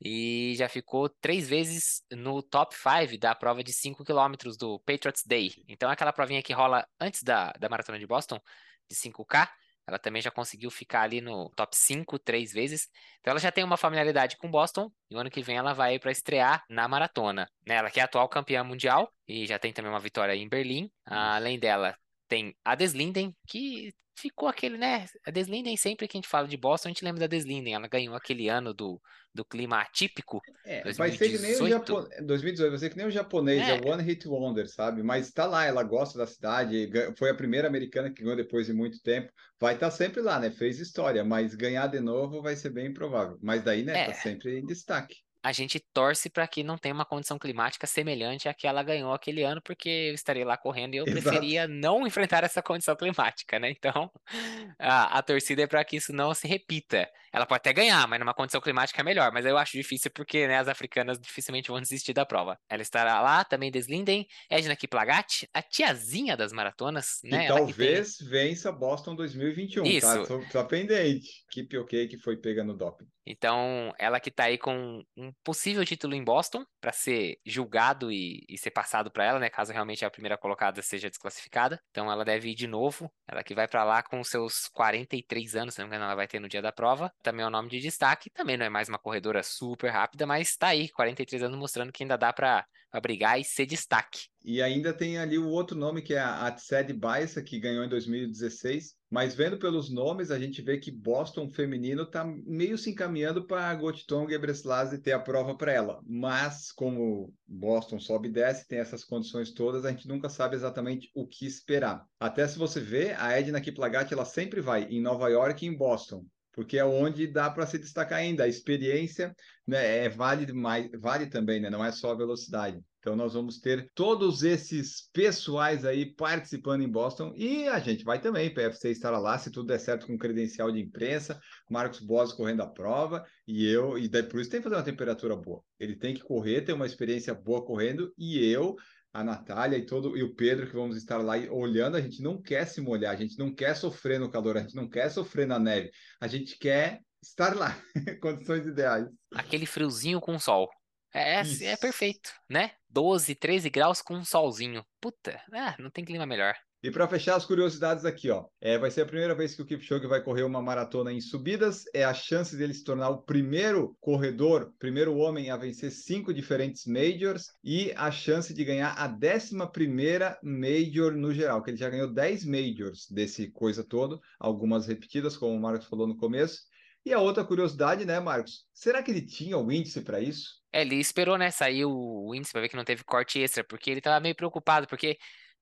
e 0.01 0.55
já 0.57 0.69
ficou 0.69 1.09
três 1.09 1.49
vezes 1.49 2.03
no 2.13 2.43
top 2.43 2.75
5 2.75 3.19
da 3.19 3.35
prova 3.35 3.63
de 3.63 3.73
5 3.73 4.05
km 4.05 4.57
do 4.59 4.79
Patriots 4.81 5.25
Day. 5.27 5.53
Então 5.69 5.91
aquela 5.91 6.13
provinha 6.13 6.43
que 6.43 6.53
rola 6.53 6.87
antes 7.01 7.23
da, 7.23 7.53
da 7.53 7.69
maratona 7.69 7.99
de 7.99 8.07
Boston, 8.07 8.41
de 8.89 8.97
5K. 8.97 9.49
Ela 9.87 9.99
também 9.99 10.21
já 10.21 10.31
conseguiu 10.31 10.71
ficar 10.71 11.01
ali 11.01 11.23
no 11.23 11.49
top 11.57 11.75
5 11.75 12.19
três 12.19 12.53
vezes. 12.53 12.89
Então 13.21 13.31
ela 13.31 13.41
já 13.41 13.51
tem 13.51 13.65
uma 13.65 13.79
familiaridade 13.79 14.37
com 14.37 14.51
Boston. 14.51 14.93
E 15.11 15.17
o 15.17 15.19
ano 15.19 15.31
que 15.31 15.43
vem 15.43 15.57
ela 15.57 15.73
vai 15.73 15.99
para 15.99 16.13
estrear 16.13 16.63
na 16.69 16.87
maratona. 16.87 17.49
Né? 17.67 17.77
Ela 17.77 17.91
que 17.91 17.99
é 17.99 18.03
atual 18.03 18.29
campeã 18.29 18.63
mundial 18.63 19.11
e 19.27 19.47
já 19.47 19.59
tem 19.59 19.73
também 19.73 19.91
uma 19.91 19.99
vitória 19.99 20.35
em 20.35 20.47
Berlim. 20.47 20.91
Além 21.07 21.59
dela, 21.59 21.97
tem 22.29 22.55
a 22.65 22.75
Deslinden, 22.75 23.35
que 23.47 23.93
ficou 24.19 24.49
aquele, 24.49 24.77
né? 24.77 25.07
A 25.27 25.31
Deslinden, 25.31 25.77
sempre 25.77 26.09
que 26.09 26.17
a 26.17 26.19
gente 26.19 26.29
fala 26.29 26.49
de 26.49 26.57
Boston, 26.57 26.89
a 26.89 26.93
gente 26.93 27.05
lembra 27.05 27.21
da 27.21 27.27
Deslinden. 27.27 27.75
Ela 27.75 27.87
ganhou 27.87 28.15
aquele 28.15 28.49
ano 28.49 28.75
do, 28.75 29.01
do 29.33 29.45
clima 29.45 29.81
atípico. 29.81 30.41
É, 30.67 30.83
2018. 30.83 30.99
vai 30.99 31.11
ser 31.13 31.29
que 31.31 31.39
nem 31.39 31.63
o 31.63 31.69
japonês. 31.69 32.27
2018, 32.27 32.71
vai 32.71 32.79
ser 32.79 32.91
que 32.91 32.97
nem 32.97 33.07
o 33.07 33.11
japonês, 33.11 33.63
é. 33.63 33.77
é 33.77 33.91
One 33.91 34.03
Hit 34.03 34.29
Wonder, 34.29 34.69
sabe? 34.69 35.03
Mas 35.03 35.31
tá 35.31 35.47
lá, 35.47 35.65
ela 35.65 35.83
gosta 35.83 36.19
da 36.19 36.27
cidade, 36.27 36.91
foi 37.17 37.31
a 37.31 37.35
primeira 37.35 37.69
americana 37.69 38.11
que 38.11 38.23
ganhou 38.23 38.37
depois 38.37 38.67
de 38.67 38.73
muito 38.73 39.01
tempo. 39.01 39.33
Vai 39.61 39.75
estar 39.75 39.91
tá 39.91 39.97
sempre 39.97 40.21
lá, 40.21 40.39
né? 40.39 40.51
Fez 40.51 40.79
história, 40.81 41.25
mas 41.25 41.55
ganhar 41.55 41.87
de 41.87 42.01
novo 42.01 42.43
vai 42.43 42.57
ser 42.57 42.71
bem 42.71 42.89
improvável. 42.89 43.39
Mas 43.41 43.63
daí, 43.63 43.85
né, 43.85 44.03
é. 44.03 44.07
tá 44.07 44.15
sempre 44.15 44.59
em 44.59 44.67
destaque 44.67 45.17
a 45.43 45.53
gente 45.53 45.81
torce 45.93 46.29
para 46.29 46.47
que 46.47 46.63
não 46.63 46.77
tenha 46.77 46.95
uma 46.95 47.05
condição 47.05 47.39
climática 47.39 47.87
semelhante 47.87 48.49
à 48.49 48.55
que 48.55 48.67
ela 48.67 48.83
ganhou 48.83 49.13
aquele 49.13 49.43
ano, 49.43 49.63
porque 49.63 49.89
eu 49.89 50.15
estarei 50.15 50.45
lá 50.45 50.57
correndo 50.57 50.95
e 50.95 50.99
eu 50.99 51.07
Exato. 51.07 51.23
preferia 51.23 51.69
não 51.69 52.07
enfrentar 52.07 52.45
essa 52.45 52.63
condição 52.63 52.97
climática, 52.97 53.59
né? 53.59 53.71
Então, 53.71 54.11
a, 54.79 55.19
a 55.19 55.23
torcida 55.23 55.63
é 55.63 55.67
para 55.67 55.85
que 55.85 55.97
isso 55.97 56.13
não 56.13 56.35
se 56.35 56.47
repita. 56.49 57.09
Ela 57.33 57.47
pode 57.47 57.59
até 57.59 57.73
ganhar, 57.73 58.07
mas 58.09 58.19
numa 58.19 58.35
condição 58.35 58.61
climática 58.61 59.01
é 59.01 59.05
melhor. 59.05 59.31
Mas 59.33 59.45
eu 59.45 59.57
acho 59.59 59.73
difícil 59.73 60.11
porque 60.11 60.47
né, 60.47 60.59
as 60.59 60.69
africanas 60.69 61.19
dificilmente 61.19 61.69
vão 61.69 61.81
desistir 61.81 62.13
da 62.13 62.25
prova. 62.25 62.59
Ela 62.69 62.83
estará 62.83 63.21
lá, 63.21 63.45
também 63.45 63.71
Deslinden, 63.71 64.27
Edna 64.51 64.75
Kiplagat, 64.75 65.47
a 65.53 65.63
tiazinha 65.63 66.37
das 66.37 66.53
maratonas, 66.53 67.21
né? 67.23 67.45
E 67.45 67.49
talvez 67.49 68.17
tem... 68.17 68.29
vença 68.29 68.73
Boston 68.73 69.15
2021, 69.15 69.85
tá? 69.85 69.91
Isso. 69.91 70.27
tá? 70.27 70.49
Tá 70.51 70.65
pendente. 70.65 71.45
Keep 71.51 71.77
OK 71.79 72.09
que 72.09 72.19
foi 72.19 72.37
pega 72.37 72.65
no 72.65 72.77
doping. 72.77 73.07
Então, 73.31 73.93
ela 73.99 74.19
que 74.19 74.31
tá 74.31 74.45
aí 74.45 74.57
com 74.57 75.05
um 75.15 75.31
possível 75.45 75.85
título 75.85 76.15
em 76.15 76.25
Boston 76.25 76.65
para 76.81 76.93
ser 76.93 77.39
julgado 77.45 78.11
e, 78.11 78.43
e 78.49 78.57
ser 78.57 78.71
passado 78.71 79.11
para 79.11 79.25
ela, 79.25 79.39
né? 79.39 79.51
Caso 79.51 79.71
realmente 79.71 80.03
a 80.03 80.11
primeira 80.11 80.39
colocada 80.39 80.81
seja 80.81 81.11
desclassificada. 81.11 81.79
Então, 81.91 82.11
ela 82.11 82.25
deve 82.25 82.51
ir 82.51 82.55
de 82.55 82.67
novo. 82.67 83.13
Ela 83.31 83.45
que 83.45 83.55
vai 83.55 83.69
para 83.69 83.85
lá 83.85 84.03
com 84.03 84.25
seus 84.25 84.67
43 84.69 85.57
anos, 85.57 85.75
se 85.75 85.81
não 85.81 85.87
me 85.87 85.91
engano, 85.91 86.07
ela 86.07 86.15
vai 86.15 86.27
ter 86.27 86.41
no 86.41 86.49
dia 86.49 86.63
da 86.63 86.73
prova. 86.73 87.13
Também 87.23 87.45
é 87.45 87.47
um 87.47 87.51
nome 87.51 87.69
de 87.69 87.81
destaque. 87.81 88.31
Também 88.31 88.57
não 88.57 88.65
é 88.65 88.71
mais 88.71 88.89
uma 88.89 88.99
corredora 88.99 89.43
super 89.43 89.91
rápida, 89.91 90.27
mas 90.27 90.57
tá 90.57 90.69
aí, 90.69 90.89
43 90.89 91.43
anos, 91.43 91.59
mostrando 91.59 91.93
que 91.93 92.03
ainda 92.03 92.17
dá 92.17 92.33
para 92.33 92.67
brigar 93.03 93.39
e 93.39 93.45
ser 93.45 93.67
destaque. 93.67 94.29
E 94.43 94.63
ainda 94.63 94.95
tem 94.95 95.19
ali 95.19 95.37
o 95.37 95.49
outro 95.49 95.77
nome 95.77 96.01
que 96.01 96.15
é 96.15 96.19
a 96.19 96.47
Atsed 96.47 96.95
Baissa, 96.95 97.43
que 97.43 97.61
ganhou 97.61 97.85
em 97.85 97.89
2016. 97.89 98.98
Mas 99.11 99.35
vendo 99.35 99.59
pelos 99.59 99.91
nomes, 99.91 100.31
a 100.31 100.39
gente 100.39 100.61
vê 100.61 100.79
que 100.79 100.91
Boston 100.91 101.49
feminino 101.49 102.03
está 102.03 102.25
meio 102.25 102.77
se 102.77 102.91
encaminhando 102.91 103.47
para 103.47 103.69
a 103.69 103.75
Gotiton 103.75 104.29
Gebreselassie 104.29 104.99
ter 104.99 105.13
a 105.13 105.19
prova 105.19 105.57
para 105.57 105.73
ela. 105.73 106.01
Mas 106.07 106.71
como 106.71 107.33
Boston 107.47 107.99
sobe 107.99 108.29
e 108.29 108.33
desce, 108.33 108.69
tem 108.69 108.79
essas 108.79 109.05
condições 109.05 109.51
todas, 109.51 109.85
a 109.85 109.91
gente 109.91 110.07
nunca 110.07 110.29
sabe 110.29 110.57
exatamente 110.57 111.11
o 111.15 111.27
que 111.27 111.47
esperar. 111.47 112.07
Até 112.21 112.47
se 112.47 112.59
você 112.59 112.81
vê, 112.81 113.13
a 113.13 113.33
Edna 113.39 113.61
Kiplagat 113.61 114.13
ela 114.13 114.27
sempre 114.27 114.61
vai 114.61 114.85
em 114.85 115.01
Nova 115.01 115.29
York 115.29 115.65
e 115.65 115.69
em 115.69 115.77
Boston 115.77 116.27
porque 116.59 116.77
é 116.77 116.85
onde 116.85 117.25
dá 117.29 117.49
para 117.49 117.69
se 117.69 117.79
destacar 117.79 118.19
ainda. 118.19 118.43
A 118.43 118.49
experiência 118.49 119.33
né, 119.65 120.07
é, 120.07 120.09
vale, 120.09 120.53
mais, 120.53 120.91
vale 120.99 121.27
também, 121.27 121.61
né? 121.61 121.71
não 121.71 121.85
é 121.85 121.93
só 121.93 122.11
a 122.11 122.17
velocidade. 122.17 122.83
Então 122.99 123.15
nós 123.15 123.35
vamos 123.35 123.61
ter 123.61 123.89
todos 123.95 124.43
esses 124.43 125.09
pessoais 125.13 125.85
aí 125.85 126.05
participando 126.17 126.83
em 126.83 126.91
Boston 126.91 127.33
e 127.37 127.69
a 127.69 127.79
gente 127.79 128.03
vai 128.03 128.21
também, 128.21 128.53
PFC 128.53 128.91
estará 128.91 129.21
lá, 129.21 129.39
se 129.39 129.53
tudo 129.53 129.69
der 129.69 129.79
certo 129.79 130.09
com 130.09 130.19
credencial 130.19 130.73
de 130.73 130.81
imprensa, 130.81 131.41
Marcos 131.71 132.01
Boas 132.01 132.33
correndo 132.33 132.63
a 132.63 132.67
prova 132.67 133.25
e 133.47 133.65
eu, 133.65 133.97
e 133.97 134.09
daí 134.09 134.25
por 134.25 134.41
isso 134.41 134.51
tem 134.51 134.59
que 134.59 134.65
fazer 134.65 134.75
uma 134.75 134.83
temperatura 134.83 135.37
boa. 135.37 135.63
Ele 135.79 135.95
tem 135.95 136.13
que 136.13 136.23
correr, 136.23 136.63
ter 136.63 136.73
uma 136.73 136.87
experiência 136.87 137.33
boa 137.33 137.65
correndo 137.65 138.13
e 138.19 138.45
eu 138.45 138.75
a 139.19 139.25
Natália 139.25 139.77
e 139.77 139.85
todo 139.85 140.17
e 140.17 140.23
o 140.23 140.35
Pedro 140.35 140.67
que 140.67 140.75
vamos 140.75 140.97
estar 140.97 141.19
lá 141.19 141.35
olhando, 141.51 141.97
a 141.97 142.01
gente 142.01 142.23
não 142.23 142.41
quer 142.41 142.67
se 142.67 142.81
molhar, 142.81 143.13
a 143.13 143.17
gente 143.17 143.37
não 143.39 143.53
quer 143.53 143.75
sofrer 143.75 144.21
no 144.21 144.31
calor, 144.31 144.57
a 144.57 144.61
gente 144.61 144.77
não 144.77 144.89
quer 144.89 145.11
sofrer 145.11 145.47
na 145.47 145.59
neve, 145.59 145.91
a 146.21 146.29
gente 146.29 146.57
quer 146.57 147.01
estar 147.23 147.57
lá, 147.57 147.77
condições 148.23 148.65
ideais. 148.67 149.07
Aquele 149.35 149.67
friozinho 149.67 150.21
com 150.21 150.39
sol. 150.39 150.69
É, 151.13 151.41
é, 151.41 151.65
é 151.65 151.77
perfeito, 151.77 152.31
né? 152.49 152.73
12, 152.89 153.35
13 153.35 153.71
graus 153.71 154.01
com 154.01 154.15
um 154.15 154.25
solzinho. 154.25 154.85
Puta, 155.01 155.41
ah, 155.53 155.75
não 155.79 155.91
tem 155.91 156.05
clima 156.05 156.27
melhor. 156.27 156.55
E 156.81 156.93
para 156.93 157.09
fechar 157.09 157.35
as 157.35 157.45
curiosidades 157.45 158.05
aqui, 158.05 158.31
ó, 158.31 158.45
é, 158.61 158.79
vai 158.79 158.89
ser 158.89 159.01
a 159.01 159.07
primeira 159.07 159.35
vez 159.35 159.53
que 159.53 159.63
o 159.63 159.67
Kipchoge 159.67 160.07
vai 160.07 160.23
correr 160.23 160.45
uma 160.45 160.63
maratona 160.63 161.13
em 161.13 161.21
subidas. 161.21 161.85
É 161.93 162.05
a 162.05 162.15
chance 162.15 162.57
dele 162.57 162.73
se 162.73 162.85
tornar 162.85 163.09
o 163.09 163.23
primeiro 163.23 163.97
corredor, 164.01 164.73
primeiro 164.79 165.17
homem 165.17 165.51
a 165.51 165.57
vencer 165.57 165.91
cinco 165.91 166.33
diferentes 166.33 166.87
majors 166.87 167.47
e 167.65 167.93
a 167.97 168.13
chance 168.13 168.55
de 168.55 168.65
ganhar 168.65 168.95
a 168.97 169.09
décima 169.09 169.71
primeira 169.71 170.39
major 170.41 171.13
no 171.13 171.35
geral, 171.35 171.63
que 171.65 171.71
ele 171.71 171.77
já 171.77 171.91
ganhou 171.91 172.13
10 172.13 172.45
majors 172.45 173.09
desse 173.11 173.51
coisa 173.51 173.83
todo, 173.83 174.21
algumas 174.39 174.87
repetidas, 174.87 175.37
como 175.37 175.57
o 175.57 175.61
Marcos 175.61 175.89
falou 175.89 176.07
no 176.07 176.17
começo. 176.17 176.61
E 177.05 177.13
a 177.13 177.19
outra 177.19 177.45
curiosidade, 177.45 178.05
né, 178.05 178.21
Marcos? 178.21 178.67
Será 178.73 179.03
que 179.03 179.11
ele 179.11 179.23
tinha 179.23 179.59
o 179.59 179.73
índice 179.73 180.03
para 180.03 180.21
isso? 180.21 180.59
É, 180.73 180.83
ele 180.83 180.97
esperou, 180.97 181.37
né, 181.37 181.51
sair 181.51 181.85
o 181.85 182.33
índice 182.35 182.53
para 182.53 182.61
ver 182.61 182.69
que 182.69 182.77
não 182.77 182.85
teve 182.85 183.03
corte 183.03 183.41
extra, 183.41 183.65
porque 183.65 183.91
ele 183.91 184.01
tava 184.01 184.21
meio 184.21 184.37
preocupado, 184.37 184.87
porque 184.87 185.17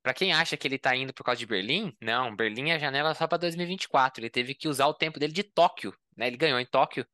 para 0.07 0.15
quem 0.15 0.33
acha 0.33 0.57
que 0.57 0.69
ele 0.69 0.79
tá 0.79 0.95
indo 0.95 1.13
por 1.13 1.25
causa 1.25 1.41
de 1.41 1.47
Berlim, 1.47 1.93
não, 2.01 2.37
Berlim 2.37 2.71
é 2.71 2.79
janela 2.79 3.13
só 3.13 3.27
para 3.27 3.39
2024. 3.39 4.21
Ele 4.23 4.31
teve 4.31 4.55
que 4.55 4.69
usar 4.69 4.87
o 4.87 4.95
tempo 4.95 5.19
dele 5.19 5.33
de 5.33 5.43
Tóquio, 5.43 5.93
né? 6.17 6.29
Ele 6.29 6.37
ganhou 6.37 6.61
em 6.61 6.65
Tóquio. 6.65 7.05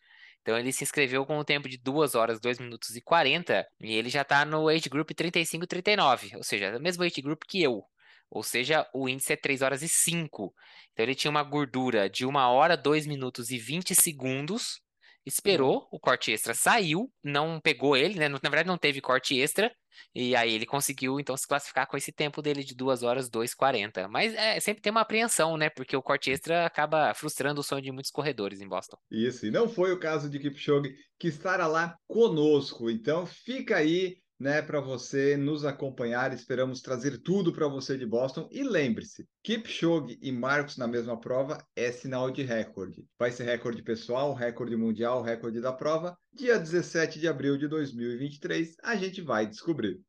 Então 0.42 0.58
ele 0.58 0.70
se 0.75 0.84
inscreveu 0.84 1.25
com 1.25 1.38
um 1.38 1.42
tempo 1.42 1.70
de 1.70 1.78
2 1.78 2.14
horas, 2.14 2.38
2 2.38 2.58
minutos 2.58 2.94
e 2.94 3.00
40, 3.00 3.66
e 3.80 3.94
ele 3.94 4.11
já 4.11 4.22
tá 4.22 4.44
no 4.44 4.68
age 4.68 4.90
group 4.90 5.11
35 5.11 5.66
39, 5.66 6.37
ou 6.37 6.42
seja, 6.42 6.66
é 6.66 6.76
o 6.76 6.82
mesmo 6.82 7.02
age 7.02 7.22
group 7.22 7.44
que 7.49 7.62
eu. 7.62 7.82
Ou 8.28 8.42
seja, 8.42 8.87
o 8.92 9.08
índice 9.08 9.32
é 9.32 9.37
3 9.37 9.62
horas 9.62 9.80
e 9.80 9.88
5. 9.88 10.54
Então 10.92 11.02
ele 11.02 11.14
tinha 11.14 11.30
uma 11.30 11.42
gordura 11.42 12.11
de 12.11 12.26
1 12.26 12.37
hora, 12.37 12.76
2 12.76 13.06
minutos 13.06 13.49
e 13.49 13.56
20 13.56 13.94
segundos. 13.94 14.82
Esperou, 15.25 15.88
o 15.91 16.00
corte 16.00 16.33
extra 16.33 16.55
saiu, 16.55 17.12
não 17.23 17.61
pegou 17.61 17.97
ele, 17.97 18.19
né? 18.19 18.29
Na 18.29 18.38
verdade, 18.38 18.67
não 18.67 18.79
teve 18.79 19.00
corte 19.00 19.38
extra. 19.38 19.73
E 20.14 20.35
aí 20.35 20.52
ele 20.52 20.67
conseguiu, 20.67 21.21
então, 21.21 21.37
se 21.37 21.47
classificar 21.47 21.87
com 21.87 21.97
esse 21.97 22.12
tempo 22.12 22.43
dele 22.43 22.64
de 22.64 22.75
2 22.75 23.02
horas 23.02 23.31
2,40. 23.31 24.09
Mas 24.09 24.35
é, 24.35 24.59
sempre 24.59 24.83
tem 24.83 24.91
uma 24.91 25.02
apreensão, 25.02 25.57
né? 25.57 25.71
Porque 25.71 25.97
o 25.97 26.02
corte 26.02 26.31
extra 26.31 26.67
acaba 26.67 27.12
frustrando 27.14 27.61
o 27.61 27.64
sonho 27.64 27.83
de 27.83 27.93
muitos 27.93 28.11
corredores 28.11 28.61
em 28.61 28.69
Boston. 28.69 28.97
Isso, 29.11 29.47
e 29.47 29.50
não 29.50 29.69
foi 29.69 29.93
o 29.93 29.99
caso 29.99 30.29
de 30.29 30.38
Kipchoge, 30.38 30.95
que 31.19 31.29
estará 31.29 31.67
lá 31.67 31.95
conosco. 32.07 32.91
Então, 32.91 33.26
fica 33.26 33.76
aí 33.76 34.17
né, 34.42 34.61
para 34.61 34.80
você 34.80 35.37
nos 35.37 35.64
acompanhar. 35.64 36.34
Esperamos 36.34 36.82
trazer 36.82 37.18
tudo 37.22 37.52
para 37.52 37.68
você 37.68 37.96
de 37.96 38.04
Boston. 38.04 38.49
E 38.50 38.64
lembre-se, 38.64 39.25
Kipchoge 39.42 40.18
e 40.20 40.32
Marcos 40.32 40.76
na 40.76 40.88
mesma 40.88 41.18
prova 41.18 41.64
é 41.76 41.92
sinal 41.92 42.28
de 42.28 42.42
recorde. 42.42 43.06
Vai 43.16 43.30
ser 43.30 43.44
recorde 43.44 43.82
pessoal, 43.82 44.34
recorde 44.34 44.76
mundial, 44.76 45.22
recorde 45.22 45.61
da 45.61 45.72
prova. 45.72 46.18
Dia 46.34 46.58
17 46.58 47.20
de 47.20 47.28
abril 47.28 47.56
de 47.56 47.68
2023, 47.68 48.75
a 48.82 48.96
gente 48.96 49.22
vai 49.22 49.46
descobrir. 49.46 50.00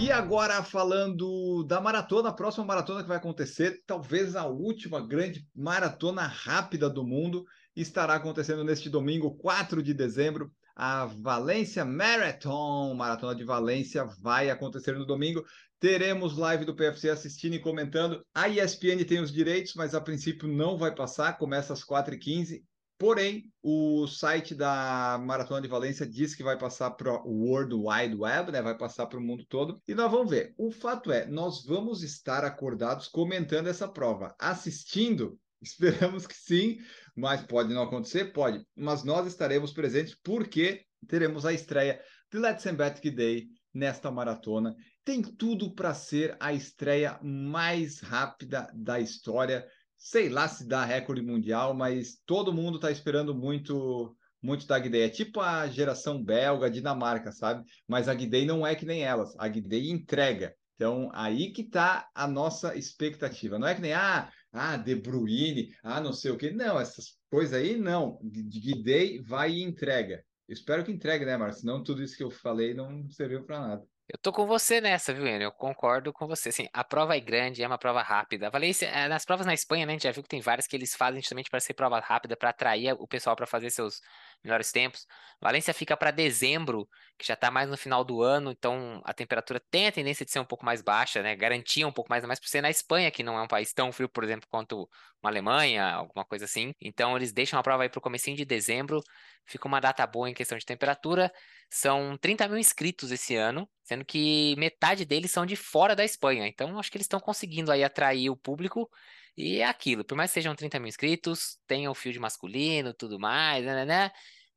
E 0.00 0.12
agora 0.12 0.62
falando 0.62 1.64
da 1.64 1.80
maratona, 1.80 2.28
a 2.28 2.32
próxima 2.32 2.64
maratona 2.64 3.02
que 3.02 3.08
vai 3.08 3.16
acontecer, 3.16 3.82
talvez 3.84 4.36
a 4.36 4.46
última 4.46 5.04
grande 5.04 5.46
maratona 5.54 6.22
rápida 6.22 6.88
do 6.88 7.04
mundo, 7.04 7.44
estará 7.74 8.14
acontecendo 8.14 8.62
neste 8.62 8.88
domingo, 8.88 9.36
4 9.36 9.82
de 9.82 9.92
dezembro, 9.92 10.50
a 10.74 11.06
Valência 11.06 11.84
Marathon, 11.84 12.94
Maratona 12.94 13.34
de 13.34 13.44
Valência, 13.44 14.04
vai 14.20 14.50
acontecer 14.50 14.92
no 14.92 15.06
domingo. 15.06 15.44
Teremos 15.78 16.36
live 16.36 16.64
do 16.64 16.74
PFC 16.74 17.10
assistindo 17.10 17.54
e 17.54 17.58
comentando. 17.58 18.24
A 18.34 18.48
ESPN 18.48 19.04
tem 19.04 19.20
os 19.20 19.32
direitos, 19.32 19.74
mas 19.74 19.94
a 19.94 20.00
princípio 20.00 20.48
não 20.48 20.78
vai 20.78 20.94
passar, 20.94 21.36
começa 21.38 21.72
às 21.72 21.84
4h15. 21.84 22.62
Porém, 23.02 23.50
o 23.60 24.06
site 24.06 24.54
da 24.54 25.20
Maratona 25.20 25.60
de 25.60 25.66
Valência 25.66 26.06
diz 26.06 26.36
que 26.36 26.42
vai 26.44 26.56
passar 26.56 26.92
para 26.92 27.12
o 27.26 27.48
World 27.48 27.74
Wide 27.74 28.14
Web, 28.14 28.52
né? 28.52 28.62
vai 28.62 28.78
passar 28.78 29.06
para 29.06 29.18
o 29.18 29.20
mundo 29.20 29.44
todo. 29.48 29.82
E 29.88 29.92
nós 29.92 30.08
vamos 30.08 30.30
ver. 30.30 30.54
O 30.56 30.70
fato 30.70 31.10
é, 31.10 31.26
nós 31.26 31.64
vamos 31.64 32.04
estar 32.04 32.44
acordados 32.44 33.08
comentando 33.08 33.66
essa 33.66 33.88
prova. 33.88 34.32
Assistindo, 34.38 35.36
esperamos 35.62 36.26
que 36.26 36.34
sim, 36.34 36.78
mas 37.16 37.42
pode 37.42 37.72
não 37.72 37.82
acontecer? 37.82 38.32
Pode. 38.32 38.64
Mas 38.76 39.04
nós 39.04 39.26
estaremos 39.26 39.72
presentes 39.72 40.16
porque 40.22 40.84
teremos 41.08 41.46
a 41.46 41.52
estreia 41.52 42.00
de 42.30 42.38
Let's 42.38 42.66
Embatic 42.66 43.14
Day 43.14 43.48
nesta 43.72 44.10
maratona. 44.10 44.74
Tem 45.04 45.22
tudo 45.22 45.74
para 45.74 45.94
ser 45.94 46.36
a 46.38 46.52
estreia 46.52 47.18
mais 47.22 48.00
rápida 48.00 48.70
da 48.74 49.00
história. 49.00 49.66
Sei 49.96 50.28
lá 50.28 50.48
se 50.48 50.66
dá 50.66 50.84
recorde 50.84 51.22
mundial, 51.22 51.74
mas 51.74 52.20
todo 52.26 52.52
mundo 52.52 52.76
está 52.76 52.90
esperando 52.90 53.34
muito 53.34 54.16
muito 54.42 54.66
da 54.66 54.76
Guidei. 54.76 55.02
É 55.02 55.08
tipo 55.08 55.40
a 55.40 55.68
geração 55.68 56.22
belga, 56.22 56.68
Dinamarca, 56.68 57.30
sabe? 57.30 57.64
Mas 57.86 58.08
a 58.08 58.14
Guidei 58.14 58.44
não 58.44 58.66
é 58.66 58.74
que 58.74 58.84
nem 58.84 59.04
elas. 59.04 59.34
A 59.38 59.46
Guidei 59.46 59.88
entrega. 59.88 60.52
Então, 60.74 61.10
aí 61.14 61.52
que 61.52 61.62
está 61.62 62.08
a 62.12 62.26
nossa 62.26 62.76
expectativa. 62.76 63.56
Não 63.56 63.68
é 63.68 63.74
que 63.74 63.80
nem, 63.80 63.92
ah, 63.92 64.28
ah, 64.52 64.76
De 64.76 64.94
Bruyne, 64.94 65.74
ah, 65.82 66.00
não 66.00 66.12
sei 66.12 66.30
o 66.30 66.36
quê. 66.36 66.50
Não, 66.50 66.78
essas 66.78 67.16
coisas 67.30 67.54
aí 67.54 67.76
não. 67.76 68.18
Guidei, 68.22 69.20
vai 69.22 69.52
e 69.52 69.62
entrega. 69.62 70.24
Eu 70.48 70.52
espero 70.52 70.84
que 70.84 70.92
entregue, 70.92 71.24
né, 71.24 71.36
Marcos? 71.36 71.60
Senão 71.60 71.82
tudo 71.82 72.02
isso 72.02 72.16
que 72.16 72.22
eu 72.22 72.30
falei 72.30 72.74
não 72.74 73.08
serviu 73.08 73.44
para 73.44 73.60
nada. 73.60 73.86
Eu 74.08 74.18
tô 74.18 74.30
com 74.30 74.46
você 74.46 74.80
nessa, 74.80 75.14
viu, 75.14 75.26
Enio? 75.26 75.44
Eu 75.44 75.52
concordo 75.52 76.12
com 76.12 76.26
você. 76.26 76.50
Assim, 76.50 76.68
a 76.72 76.84
prova 76.84 77.16
é 77.16 77.20
grande, 77.20 77.62
é 77.62 77.66
uma 77.66 77.78
prova 77.78 78.02
rápida. 78.02 78.48
A 78.48 78.50
Valência, 78.50 78.86
é, 78.86 79.08
nas 79.08 79.24
provas 79.24 79.46
na 79.46 79.54
Espanha, 79.54 79.86
né, 79.86 79.92
a 79.92 79.94
gente 79.94 80.02
já 80.02 80.10
viu 80.10 80.22
que 80.22 80.28
tem 80.28 80.40
várias 80.40 80.66
que 80.66 80.76
eles 80.76 80.94
fazem 80.94 81.22
justamente 81.22 81.48
para 81.48 81.60
ser 81.60 81.72
prova 81.72 81.98
rápida, 81.98 82.36
para 82.36 82.50
atrair 82.50 82.92
o 82.98 83.06
pessoal 83.06 83.34
para 83.34 83.46
fazer 83.46 83.70
seus 83.70 84.02
melhores 84.42 84.72
tempos. 84.72 85.06
Valência 85.40 85.74
fica 85.74 85.96
para 85.96 86.10
dezembro, 86.10 86.88
que 87.18 87.26
já 87.26 87.34
está 87.34 87.50
mais 87.50 87.68
no 87.68 87.76
final 87.76 88.04
do 88.04 88.22
ano, 88.22 88.50
então 88.50 89.00
a 89.04 89.12
temperatura 89.12 89.60
tem 89.70 89.88
a 89.88 89.92
tendência 89.92 90.24
de 90.24 90.30
ser 90.30 90.38
um 90.38 90.44
pouco 90.44 90.64
mais 90.64 90.82
baixa, 90.82 91.22
né? 91.22 91.34
Garantia 91.34 91.86
um 91.86 91.92
pouco 91.92 92.10
mais, 92.10 92.24
mais 92.24 92.38
por 92.38 92.48
ser 92.48 92.60
na 92.60 92.70
Espanha, 92.70 93.10
que 93.10 93.22
não 93.22 93.36
é 93.38 93.42
um 93.42 93.48
país 93.48 93.72
tão 93.72 93.92
frio, 93.92 94.08
por 94.08 94.22
exemplo, 94.22 94.48
quanto 94.48 94.88
uma 95.22 95.30
Alemanha, 95.30 95.94
alguma 95.94 96.24
coisa 96.24 96.44
assim. 96.44 96.72
Então 96.80 97.16
eles 97.16 97.32
deixam 97.32 97.58
a 97.58 97.62
prova 97.62 97.82
aí 97.82 97.88
para 97.88 97.98
o 97.98 98.02
comecinho 98.02 98.36
de 98.36 98.44
dezembro, 98.44 99.00
fica 99.46 99.66
uma 99.66 99.80
data 99.80 100.06
boa 100.06 100.30
em 100.30 100.34
questão 100.34 100.56
de 100.56 100.64
temperatura. 100.64 101.32
São 101.70 102.16
30 102.18 102.46
mil 102.48 102.58
inscritos 102.58 103.10
esse 103.10 103.34
ano, 103.34 103.68
sendo 103.82 104.04
que 104.04 104.54
metade 104.58 105.04
deles 105.04 105.30
são 105.30 105.46
de 105.46 105.56
fora 105.56 105.96
da 105.96 106.04
Espanha. 106.04 106.46
Então 106.46 106.78
acho 106.78 106.90
que 106.90 106.96
eles 106.98 107.06
estão 107.06 107.20
conseguindo 107.20 107.72
aí 107.72 107.82
atrair 107.82 108.30
o 108.30 108.36
público. 108.36 108.88
E 109.36 109.60
é 109.60 109.64
aquilo, 109.64 110.04
por 110.04 110.16
mais 110.16 110.30
que 110.30 110.34
sejam 110.34 110.54
30 110.54 110.78
mil 110.78 110.88
inscritos, 110.88 111.58
tenha 111.66 111.90
o 111.90 111.94
field 111.94 112.18
masculino, 112.20 112.92
tudo 112.92 113.18
mais, 113.18 113.64
né, 113.64 113.74
né, 113.74 113.84
né? 113.84 114.12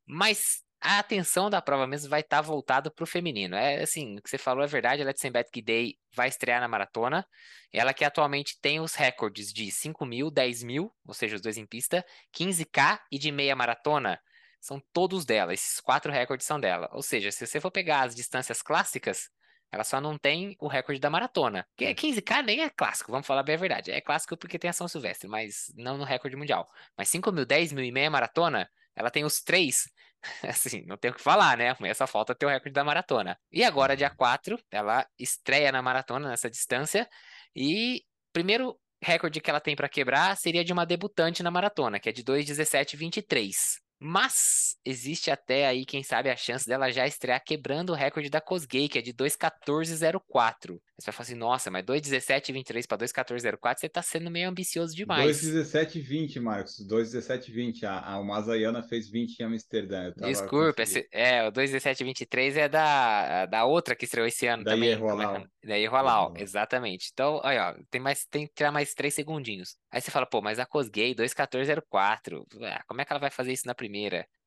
Mas 0.05 0.63
a 0.82 1.00
atenção 1.00 1.50
da 1.50 1.62
prova 1.62 1.88
mesmo 1.88 2.10
vai 2.10 2.20
estar 2.22 2.38
tá 2.38 2.41
voltada 2.41 2.91
para 2.91 3.03
o 3.03 3.08
feminino. 3.08 3.55
É 3.55 3.82
assim, 3.82 4.17
o 4.17 4.22
que 4.22 4.29
você 4.29 4.38
falou 4.38 4.63
é 4.63 4.67
verdade, 4.67 5.01
a 5.01 5.05
Let's 5.05 5.24
Bet 5.24 5.62
Day 5.62 5.98
vai 6.13 6.27
estrear 6.27 6.62
na 6.62 6.67
maratona. 6.67 7.25
Ela 7.72 7.94
que 7.94 8.05
atualmente 8.05 8.60
tem 8.62 8.79
os 8.79 8.94
recordes 8.94 9.51
de 9.51 9.72
5 9.72 10.05
mil, 10.05 10.29
10 10.29 10.63
mil, 10.63 10.94
ou 11.05 11.13
seja, 11.13 11.36
os 11.36 11.41
dois 11.41 11.58
em 11.58 11.65
pista, 11.65 12.05
15K 12.32 13.00
e 13.12 13.17
de 13.17 13.32
meia 13.32 13.55
maratona. 13.55 14.20
São 14.60 14.82
todos 14.94 15.25
dela, 15.25 15.53
esses 15.53 15.79
quatro 15.79 16.12
recordes 16.12 16.46
são 16.46 16.60
dela. 16.60 16.89
Ou 16.91 17.01
seja, 17.01 17.32
se 17.32 17.46
você 17.46 17.60
for 17.60 17.72
pegar 17.72 18.01
as 18.03 18.15
distâncias 18.15 18.62
clássicas, 18.62 19.29
ela 19.72 19.84
só 19.84 20.00
não 20.00 20.17
tem 20.17 20.55
o 20.60 20.67
recorde 20.67 21.00
da 21.00 21.10
maratona. 21.10 21.67
Que 21.75 21.93
15K 21.93 22.43
nem 22.43 22.62
é 22.62 22.69
clássico, 22.69 23.12
vamos 23.12 23.27
falar 23.27 23.43
bem 23.43 23.55
a 23.55 23.57
verdade. 23.57 23.91
É 23.91 24.01
clássico 24.01 24.38
porque 24.38 24.60
tem 24.60 24.69
ação 24.69 24.88
silvestre, 24.88 25.27
mas 25.27 25.72
não 25.75 25.98
no 25.98 26.03
recorde 26.03 26.36
mundial. 26.36 26.69
Mas 26.98 27.10
5 27.10 27.31
mil, 27.31 27.45
10 27.45 27.74
mil 27.74 27.84
e 27.84 27.91
meia 27.91 28.10
maratona, 28.10 28.69
ela 28.95 29.12
tem 29.12 29.25
os 29.25 29.41
três. 29.41 29.89
Assim, 30.43 30.84
não 30.86 30.98
tem 30.98 31.12
o 31.12 31.13
que 31.13 31.22
falar, 31.22 31.57
né? 31.57 31.75
Só 31.93 32.07
falta 32.07 32.34
ter 32.34 32.45
o 32.45 32.50
recorde 32.50 32.74
da 32.74 32.84
maratona. 32.84 33.38
E 33.51 33.63
agora, 33.63 33.95
dia 33.95 34.10
4, 34.10 34.57
ela 34.72 35.05
estreia 35.19 35.72
na 35.72 35.81
maratona 35.81 36.29
nessa 36.29 36.50
distância. 36.50 37.07
E 37.55 38.03
primeiro 38.34 38.79
recorde 39.01 39.39
que 39.39 39.50
ela 39.50 39.60
tem 39.60 39.75
para 39.75 39.89
quebrar 39.89 40.36
seria 40.36 40.63
de 40.63 40.74
uma 40.74 40.86
debutante 40.86 41.43
na 41.43 41.51
maratona, 41.51 42.00
que 42.00 42.10
é 42.10 42.12
de 42.12 42.24
2:17:23. 42.24 43.85
Mas 44.07 44.75
existe 44.85 45.31
até 45.31 45.65
aí, 45.65 45.83
quem 45.83 46.03
sabe, 46.03 46.29
a 46.29 46.35
chance 46.35 46.67
dela 46.67 46.91
já 46.91 47.07
estrear 47.07 47.43
quebrando 47.43 47.89
o 47.89 47.95
recorde 47.95 48.29
da 48.29 48.39
Cosgay, 48.39 48.88
que 48.88 49.00
é 49.00 49.01
de 49.01 49.12
2,14,04. 49.12 50.79
Você 50.97 51.07
vai 51.07 51.13
falar 51.13 51.24
assim, 51.24 51.35
nossa, 51.35 51.71
mas 51.71 51.83
2,17,23 51.83 52.88
para 52.88 53.00
2,14,04, 53.00 53.79
você 53.79 53.89
tá 53.89 54.01
sendo 54.03 54.29
meio 54.29 54.47
ambicioso 54.47 54.95
demais. 54.95 55.41
2,17,20, 55.41 56.39
Marcos. 56.39 56.88
2,17,20. 56.88 57.83
A, 57.83 58.13
a 58.15 58.24
Mazaiana 58.24 58.83
fez 58.83 59.09
20 59.09 59.39
em 59.39 59.43
Amsterdã. 59.43 60.13
Desculpa, 60.15 60.83
esse, 60.83 61.07
é, 61.12 61.45
o 61.47 61.51
2,17,23 61.51 62.57
é 62.57 62.69
da, 62.69 63.45
da 63.47 63.65
outra 63.65 63.95
que 63.95 64.05
estreou 64.05 64.27
esse 64.27 64.45
ano 64.45 64.63
da 64.63 64.71
também. 64.71 64.89
Ierrolau. 64.89 65.35
É 65.35 65.67
da 65.67 65.75
Ierrolau, 65.75 66.33
exatamente. 66.38 67.09
Então, 67.12 67.41
olha, 67.43 67.71
ó, 67.71 67.83
tem, 67.89 68.00
mais, 68.00 68.25
tem 68.25 68.45
que 68.47 68.53
tirar 68.53 68.71
mais 68.71 68.93
3 68.93 69.13
segundinhos. 69.13 69.75
Aí 69.91 70.00
você 70.00 70.12
fala, 70.12 70.25
pô, 70.25 70.41
mas 70.41 70.59
a 70.59 70.65
Cosgay, 70.65 71.15
2,14,04. 71.15 72.45
Ah, 72.62 72.83
como 72.88 73.01
é 73.01 73.05
que 73.05 73.12
ela 73.12 73.19
vai 73.19 73.31
fazer 73.31 73.51
isso 73.51 73.65
na 73.67 73.74
primeira? 73.74 73.95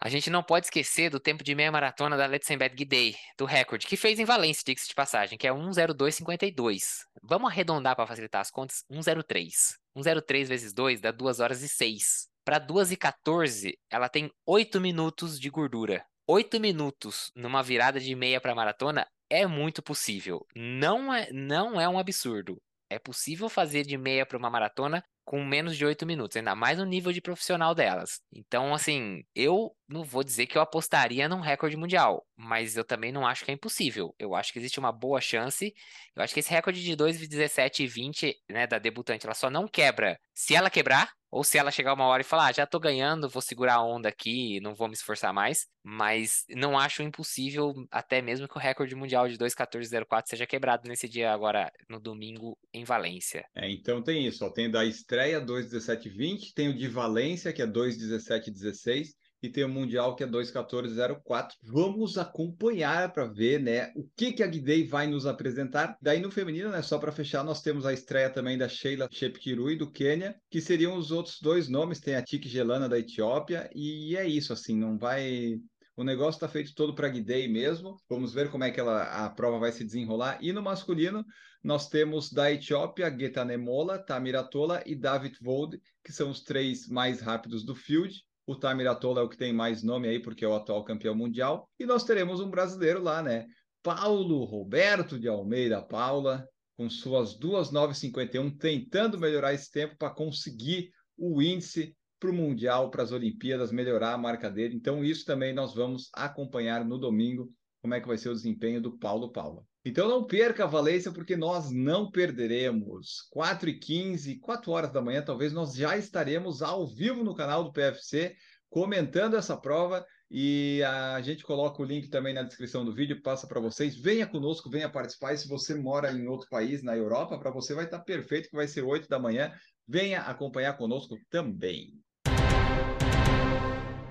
A 0.01 0.09
gente 0.09 0.31
não 0.31 0.43
pode 0.43 0.67
esquecer 0.67 1.11
do 1.11 1.19
tempo 1.19 1.43
de 1.43 1.55
meia 1.55 1.73
maratona 1.73 2.17
da 2.17 2.27
Letzenberg 2.27 2.85
Day, 2.85 3.17
do 3.37 3.45
recorde, 3.45 3.87
que 3.87 3.97
fez 3.97 4.19
em 4.19 4.25
Valência, 4.25 4.63
diga-se 4.65 4.89
de 4.89 4.95
passagem, 4.95 5.37
que 5.37 5.47
é 5.47 5.51
1,02,52. 5.51 7.05
Vamos 7.23 7.51
arredondar 7.51 7.97
para 7.97 8.07
facilitar 8.07 8.41
as 8.41 8.51
contas, 8.51 8.85
1,03. 8.91 9.77
1,03 9.97 10.47
vezes 10.47 10.73
2 10.73 11.01
dá 11.01 11.11
2 11.11 11.41
horas 11.41 11.63
e 11.63 11.69
6. 11.69 12.29
Para 12.45 12.59
2 12.59 12.93
e 12.93 12.97
14, 12.97 13.79
ela 13.91 14.09
tem 14.09 14.31
8 14.47 14.81
minutos 14.81 15.39
de 15.41 15.51
gordura. 15.51 16.05
8 16.27 16.61
minutos 16.61 17.33
numa 17.35 17.63
virada 17.63 17.99
de 17.99 18.15
meia 18.15 18.41
para 18.41 18.55
maratona 18.55 19.07
é 19.31 19.47
muito 19.47 19.83
possível. 19.83 20.47
Não 20.55 21.13
é, 21.13 21.31
não 21.33 21.81
é 21.81 21.89
um 21.89 21.99
absurdo. 21.99 22.61
É 22.91 22.99
possível 22.99 23.49
fazer 23.49 23.85
de 23.85 23.99
meia 23.99 24.25
para 24.25 24.39
uma 24.39 24.51
maratona 24.51 25.05
com 25.25 25.45
menos 25.45 25.77
de 25.77 25.85
oito 25.85 26.07
minutos, 26.07 26.39
ainda 26.39 26.55
mais 26.55 26.79
no 26.79 26.87
nível 26.87 27.13
de 27.13 27.21
profissional 27.21 27.75
delas. 27.75 28.23
Então, 28.33 28.73
assim, 28.73 29.23
eu 29.35 29.77
não 29.87 30.03
vou 30.03 30.25
dizer 30.25 30.47
que 30.47 30.57
eu 30.57 30.63
apostaria 30.63 31.29
num 31.29 31.41
recorde 31.41 31.77
mundial, 31.77 32.27
mas 32.35 32.79
eu 32.79 32.85
também 32.85 33.13
não 33.13 33.27
acho 33.27 33.45
que 33.45 33.51
é 33.51 33.55
impossível. 33.55 34.15
Eu 34.19 34.35
acho 34.35 34.51
que 34.51 34.59
existe 34.59 34.79
uma 34.79 34.91
boa 34.91 35.21
chance. 35.21 35.75
Eu 36.17 36.23
acho 36.23 36.33
que 36.33 36.41
esse 36.41 36.51
recorde 36.51 36.83
de 36.83 36.97
2,17 36.97 37.81
e 37.81 37.87
20, 37.87 38.35
né, 38.49 38.67
da 38.67 38.79
debutante, 38.79 39.27
ela 39.27 39.35
só 39.35 39.51
não 39.51 39.69
quebra 39.69 40.19
se 40.33 40.55
ela 40.55 40.71
quebrar, 40.71 41.13
ou 41.31 41.45
se 41.45 41.59
ela 41.59 41.71
chegar 41.71 41.95
uma 41.95 42.07
hora 42.07 42.23
e 42.23 42.25
falar, 42.25 42.47
ah, 42.47 42.53
já 42.53 42.67
tô 42.67 42.81
ganhando, 42.81 43.29
vou 43.29 43.43
segurar 43.43 43.75
a 43.75 43.85
onda 43.85 44.09
aqui, 44.09 44.61
não 44.61 44.75
vou 44.75 44.89
me 44.89 44.95
esforçar 44.95 45.33
mais, 45.33 45.67
mas 45.83 46.45
não 46.49 46.79
acho 46.79 47.03
impossível 47.03 47.75
até 47.91 48.23
mesmo 48.23 48.49
que 48.49 48.57
o 48.57 48.61
recorde 48.61 48.95
mundial 48.95 49.29
de 49.29 49.37
2:14.04 49.37 50.29
seja 50.29 50.47
quebrado 50.47 50.89
nesse 50.89 51.09
dia 51.09 51.33
agora 51.33 51.71
no 51.89 52.01
domingo 52.01 52.59
em 52.73 52.85
Valência. 52.85 53.45
É, 53.55 53.71
então 53.71 54.03
tem 54.03 54.27
isso, 54.27 54.45
ó, 54.45 54.51
tem 54.51 54.71
da 54.71 54.85
estreia 54.85 55.41
2:17.20, 55.41 56.53
tem 56.55 56.69
o 56.69 56.77
de 56.77 56.89
Valência 56.89 57.53
que 57.53 57.63
é 57.63 57.67
2:17.16 57.67 59.17
e 59.43 59.49
tem 59.49 59.65
o 59.65 59.69
Mundial 59.69 60.17
que 60.17 60.25
é 60.25 60.27
21404. 60.27 61.57
Vamos 61.63 62.19
acompanhar 62.19 63.13
para 63.13 63.27
ver, 63.27 63.61
né, 63.61 63.93
o 63.95 64.09
que 64.17 64.33
que 64.33 64.43
a 64.43 64.47
Guidei 64.47 64.87
vai 64.87 65.07
nos 65.07 65.27
apresentar. 65.27 65.97
Daí 66.01 66.21
no 66.21 66.31
feminino, 66.31 66.71
né, 66.71 66.83
só 66.83 66.99
para 66.99 67.13
fechar, 67.13 67.45
nós 67.45 67.63
temos 67.63 67.87
a 67.87 67.93
estreia 67.93 68.31
também 68.31 68.59
da 68.59 68.69
Sheila 68.69 69.09
Shepkirui 69.11 69.77
do 69.77 69.91
Quênia, 69.91 70.37
que 70.51 70.61
seriam 70.61 70.97
os 70.97 71.11
outros 71.11 71.41
dois 71.41 71.69
nomes, 71.69 72.01
tem 72.01 72.15
a 72.15 72.23
Tiki 72.23 72.49
Gelana 72.49 72.89
da 72.89 72.99
Etiópia 72.99 73.71
e 73.75 74.17
é 74.17 74.27
isso 74.27 74.53
assim, 74.53 74.77
não 74.77 74.99
vai 74.99 75.59
o 75.99 76.05
negócio 76.05 76.37
está 76.37 76.49
feito 76.49 76.77
todo 76.77 76.95
para 76.95 77.09
Guidei 77.09 77.49
mesmo. 77.49 77.97
Vamos 78.09 78.33
ver 78.33 78.53
como 78.53 78.63
é 78.63 78.71
que 78.71 78.79
ela, 78.79 79.03
a 79.03 79.29
prova 79.29 79.59
vai 79.59 79.73
se 79.73 79.83
desenrolar. 79.85 80.39
E 80.41 80.53
no 80.53 80.63
masculino, 80.63 81.27
nós 81.61 81.89
temos 81.89 82.33
da 82.33 82.53
Etiópia, 82.53 83.11
Getanemola, 83.11 83.99
Tamiratola 83.99 84.81
e 84.87 84.95
David 84.95 85.37
Vold, 85.43 85.77
que 86.05 86.13
são 86.13 86.31
os 86.31 86.41
três 86.41 86.87
mais 86.87 87.21
rápidos 87.21 87.65
do 87.65 87.75
field. 87.75 88.15
O 88.49 88.57
Tamiratola 88.57 89.21
é 89.21 89.23
o 89.23 89.29
que 89.29 89.37
tem 89.37 89.53
mais 89.53 89.83
nome 89.83 90.09
aí, 90.09 90.19
porque 90.19 90.43
é 90.43 90.49
o 90.49 90.55
atual 90.55 90.83
campeão 90.83 91.15
mundial. 91.15 91.69
E 91.79 91.85
nós 91.85 92.03
teremos 92.03 92.41
um 92.41 92.49
brasileiro 92.49 93.03
lá, 93.03 93.23
né? 93.23 93.47
Paulo 93.83 94.43
Roberto 94.45 95.19
de 95.19 95.29
Almeida 95.29 95.83
Paula, 95.83 96.49
com 96.75 96.89
suas 96.89 97.39
2,951, 97.39 98.57
tentando 98.57 99.19
melhorar 99.19 99.53
esse 99.53 99.71
tempo 99.71 99.99
para 99.99 100.09
conseguir 100.09 100.91
o 101.15 101.43
índice 101.43 101.95
para 102.19 102.31
o 102.31 102.33
Mundial, 102.33 102.91
para 102.91 103.03
as 103.03 103.13
Olimpíadas, 103.13 103.71
melhorar 103.71 104.15
a 104.15 104.19
marca 104.19 104.51
dele. 104.51 104.75
Então, 104.75 105.05
isso 105.05 105.27
também 105.27 105.53
nós 105.53 105.75
vamos 105.75 106.09
acompanhar 106.15 106.87
no 106.87 106.97
domingo, 106.97 107.53
como 107.83 107.93
é 107.93 108.01
que 108.01 108.09
vai 108.09 108.17
ser 108.17 108.31
o 108.31 108.35
desempenho 108.35 108.81
do 108.81 108.97
Paulo 108.97 109.31
Paula. 109.31 109.63
Então 109.85 110.09
não 110.09 110.27
perca 110.27 110.65
a 110.65 110.67
Valência, 110.67 111.13
porque 111.13 111.37
nós 111.37 111.71
não 111.71 112.11
perderemos. 112.11 113.27
4 113.31 113.71
e 113.71 113.79
15, 113.79 114.39
4 114.41 114.71
horas 114.71 114.93
da 114.93 115.01
manhã, 115.01 115.23
talvez 115.23 115.53
nós 115.53 115.75
já 115.75 115.97
estaremos 115.97 116.63
ao 116.63 116.87
vivo 116.87 117.23
no 117.23 117.35
canal 117.35 117.65
do 117.65 117.73
PFC, 117.73 118.35
comentando 118.69 119.37
essa 119.37 119.57
prova. 119.57 120.05
E 120.31 120.83
a 120.83 121.23
gente 121.23 121.43
coloca 121.43 121.81
o 121.81 121.85
link 121.85 122.09
também 122.09 122.35
na 122.35 122.43
descrição 122.43 122.85
do 122.85 122.93
vídeo, 122.93 123.23
passa 123.23 123.47
para 123.47 123.61
vocês. 123.61 123.97
Venha 123.97 124.27
conosco, 124.27 124.69
venha 124.69 124.91
participar. 124.91 125.33
E 125.33 125.39
se 125.39 125.49
você 125.49 125.75
mora 125.75 126.13
em 126.13 126.27
outro 126.27 126.49
país, 126.51 126.83
na 126.83 126.95
Europa, 126.95 127.39
para 127.39 127.51
você 127.51 127.73
vai 127.73 127.87
estar 127.87 128.01
perfeito, 128.01 128.51
que 128.51 128.57
vai 128.57 128.69
ser 128.69 128.83
8 128.83 129.09
da 129.09 129.19
manhã. 129.19 129.51
Venha 129.87 130.21
acompanhar 130.21 130.77
conosco 130.77 131.17
também. 131.31 131.95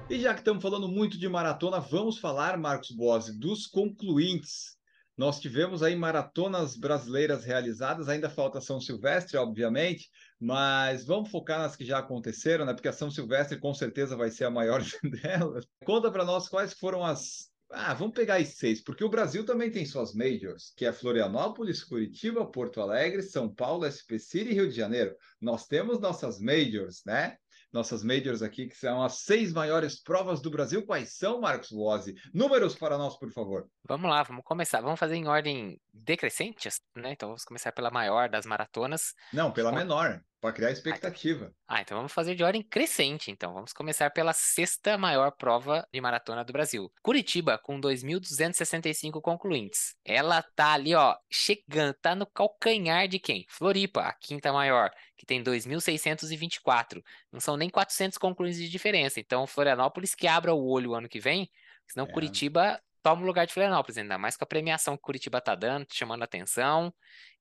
E 0.09 0.19
já 0.19 0.33
que 0.33 0.39
estamos 0.39 0.63
falando 0.63 0.88
muito 0.88 1.19
de 1.19 1.27
maratona, 1.27 1.79
vamos 1.79 2.17
falar, 2.17 2.57
Marcos 2.57 2.89
Bose, 2.91 3.38
dos 3.38 3.67
concluintes. 3.67 4.76
Nós 5.17 5.39
tivemos 5.39 5.81
aí 5.81 5.95
maratonas 5.95 6.77
brasileiras 6.77 7.43
realizadas, 7.43 8.07
ainda 8.07 8.29
falta 8.29 8.62
São 8.62 8.79
Silvestre, 8.79 9.36
obviamente, 9.36 10.12
mas 10.39 11.03
vamos 11.05 11.31
focar 11.31 11.57
nas 11.57 11.75
que 11.75 11.83
já 11.83 11.97
aconteceram, 11.97 12.65
né? 12.65 12.74
Porque 12.74 12.88
a 12.88 12.93
São 12.93 13.09
Silvestre 13.09 13.59
com 13.59 13.74
certeza 13.74 14.15
vai 14.15 14.29
ser 14.29 14.45
a 14.45 14.51
maior 14.51 14.83
delas. 15.24 15.65
Conta 15.83 16.12
para 16.12 16.24
nós 16.24 16.47
quais 16.47 16.74
foram 16.74 17.03
as. 17.03 17.50
Ah, 17.69 17.95
vamos 17.95 18.13
pegar 18.13 18.36
as 18.36 18.50
seis, 18.50 18.81
porque 18.81 19.03
o 19.03 19.09
Brasil 19.09 19.43
também 19.43 19.71
tem 19.71 19.86
suas 19.86 20.13
majors, 20.13 20.71
que 20.77 20.86
é 20.86 20.93
Florianópolis, 20.93 21.83
Curitiba, 21.83 22.50
Porto 22.50 22.79
Alegre, 22.79 23.24
São 23.24 23.53
Paulo, 23.53 23.86
SP 23.89 24.15
e 24.36 24.53
Rio 24.53 24.69
de 24.69 24.75
Janeiro. 24.75 25.15
Nós 25.41 25.65
temos 25.65 26.00
nossas 26.00 26.39
majors, 26.39 27.01
né? 27.05 27.38
Nossas 27.71 28.03
majors 28.03 28.41
aqui, 28.41 28.67
que 28.67 28.75
são 28.75 29.03
as 29.03 29.19
seis 29.19 29.53
maiores 29.53 30.01
provas 30.01 30.41
do 30.41 30.49
Brasil. 30.49 30.86
Quais 30.86 31.17
são, 31.17 31.41
Marcos 31.41 31.71
Wozzi? 31.71 32.15
Números 32.34 32.75
para 32.75 32.97
nós, 32.97 33.17
por 33.17 33.32
favor. 33.32 33.67
Vamos 33.88 34.10
lá, 34.10 34.23
vamos 34.23 34.43
começar. 34.43 34.82
Vamos 34.82 34.99
fazer 34.99 35.15
em 35.15 35.27
ordem 35.27 35.80
decrescente, 35.93 36.69
né? 36.95 37.12
Então 37.12 37.30
vamos 37.30 37.43
começar 37.43 37.71
pela 37.71 37.91
maior 37.91 38.30
das 38.30 38.45
maratonas. 38.45 39.13
Não, 39.34 39.51
pela 39.51 39.71
menor. 39.71 40.21
Para 40.47 40.53
criar 40.53 40.71
expectativa. 40.71 41.53
Ah, 41.67 41.81
então 41.81 41.97
vamos 41.97 42.13
fazer 42.13 42.33
de 42.33 42.41
ordem 42.41 42.63
crescente, 42.63 43.29
então. 43.29 43.53
Vamos 43.53 43.73
começar 43.73 44.10
pela 44.12 44.31
sexta 44.31 44.97
maior 44.97 45.31
prova 45.31 45.86
de 45.91 45.99
maratona 45.99 46.41
do 46.45 46.53
Brasil. 46.53 46.89
Curitiba, 47.03 47.57
com 47.57 47.81
2.265 47.81 49.19
concluintes. 49.21 49.93
Ela 50.05 50.41
tá 50.41 50.71
ali, 50.71 50.95
ó, 50.95 51.17
chegando, 51.29 51.93
tá 51.95 52.15
no 52.15 52.25
calcanhar 52.25 53.10
de 53.10 53.19
quem? 53.19 53.45
Floripa, 53.49 54.03
a 54.03 54.13
quinta 54.13 54.53
maior, 54.53 54.89
que 55.17 55.25
tem 55.25 55.43
2.624. 55.43 57.03
Não 57.29 57.41
são 57.41 57.57
nem 57.57 57.69
400 57.69 58.17
concluintes 58.17 58.60
de 58.60 58.69
diferença. 58.69 59.19
Então, 59.19 59.45
Florianópolis 59.45 60.15
que 60.15 60.27
abra 60.27 60.53
o 60.53 60.65
olho 60.65 60.91
o 60.91 60.95
ano 60.95 61.10
que 61.10 61.19
vem, 61.19 61.49
senão 61.86 62.07
é. 62.07 62.12
Curitiba 62.13 62.81
toma 63.01 63.21
o 63.21 63.25
lugar 63.25 63.45
de 63.45 63.53
Florianópolis, 63.53 63.97
ainda 63.97 64.17
mais 64.17 64.36
com 64.36 64.43
a 64.43 64.47
premiação 64.47 64.95
que 64.95 65.01
Curitiba 65.01 65.41
tá 65.41 65.55
dando, 65.55 65.88
chamando 65.91 66.23
atenção. 66.23 66.93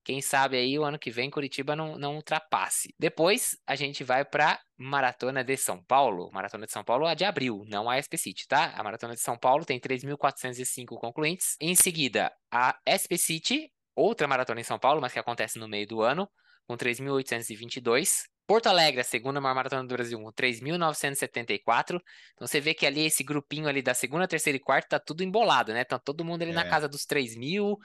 Quem 0.03 0.21
sabe 0.21 0.55
aí 0.55 0.79
o 0.79 0.85
ano 0.85 0.97
que 0.97 1.11
vem 1.11 1.29
Curitiba 1.29 1.75
não, 1.75 1.97
não 1.97 2.15
ultrapasse. 2.15 2.95
Depois 2.97 3.57
a 3.67 3.75
gente 3.75 4.05
vai 4.05 4.23
para 4.23 4.57
Maratona 4.77 5.43
de 5.43 5.57
São 5.57 5.83
Paulo. 5.83 6.31
Maratona 6.31 6.65
de 6.65 6.71
São 6.71 6.83
Paulo 6.83 7.05
é 7.07 7.13
de 7.13 7.25
abril, 7.25 7.65
não 7.67 7.89
a 7.89 7.97
SP 7.99 8.15
City, 8.15 8.47
tá? 8.47 8.73
A 8.77 8.83
Maratona 8.83 9.15
de 9.15 9.19
São 9.19 9.37
Paulo 9.37 9.65
tem 9.65 9.79
3.405 9.79 10.97
concluintes. 10.97 11.57
Em 11.59 11.75
seguida, 11.75 12.31
a 12.49 12.77
SP 12.87 13.17
City, 13.17 13.69
outra 13.93 14.27
maratona 14.27 14.61
em 14.61 14.63
São 14.63 14.79
Paulo, 14.79 15.01
mas 15.01 15.11
que 15.11 15.19
acontece 15.19 15.59
no 15.59 15.67
meio 15.67 15.85
do 15.85 16.01
ano, 16.01 16.29
com 16.65 16.77
3.822. 16.77 18.27
Porto 18.47 18.67
Alegre, 18.67 19.01
a 19.01 19.03
segunda 19.03 19.41
maior 19.41 19.53
maratona 19.53 19.83
do 19.83 19.93
Brasil, 19.93 20.17
com 20.17 20.31
3.974. 20.31 22.01
Então 22.33 22.47
você 22.47 22.61
vê 22.61 22.73
que 22.73 22.85
ali 22.85 23.05
esse 23.05 23.21
grupinho 23.21 23.67
ali 23.67 23.81
da 23.81 23.93
segunda, 23.93 24.25
terceira 24.25 24.55
e 24.55 24.59
quarta 24.59 24.97
tá 24.97 24.99
tudo 24.99 25.21
embolado, 25.21 25.73
né? 25.73 25.83
Tá 25.83 25.99
todo 25.99 26.23
mundo 26.23 26.43
ali 26.43 26.51
é. 26.51 26.55
na 26.55 26.63
casa 26.63 26.87
dos 26.87 27.05
3.000, 27.05 27.77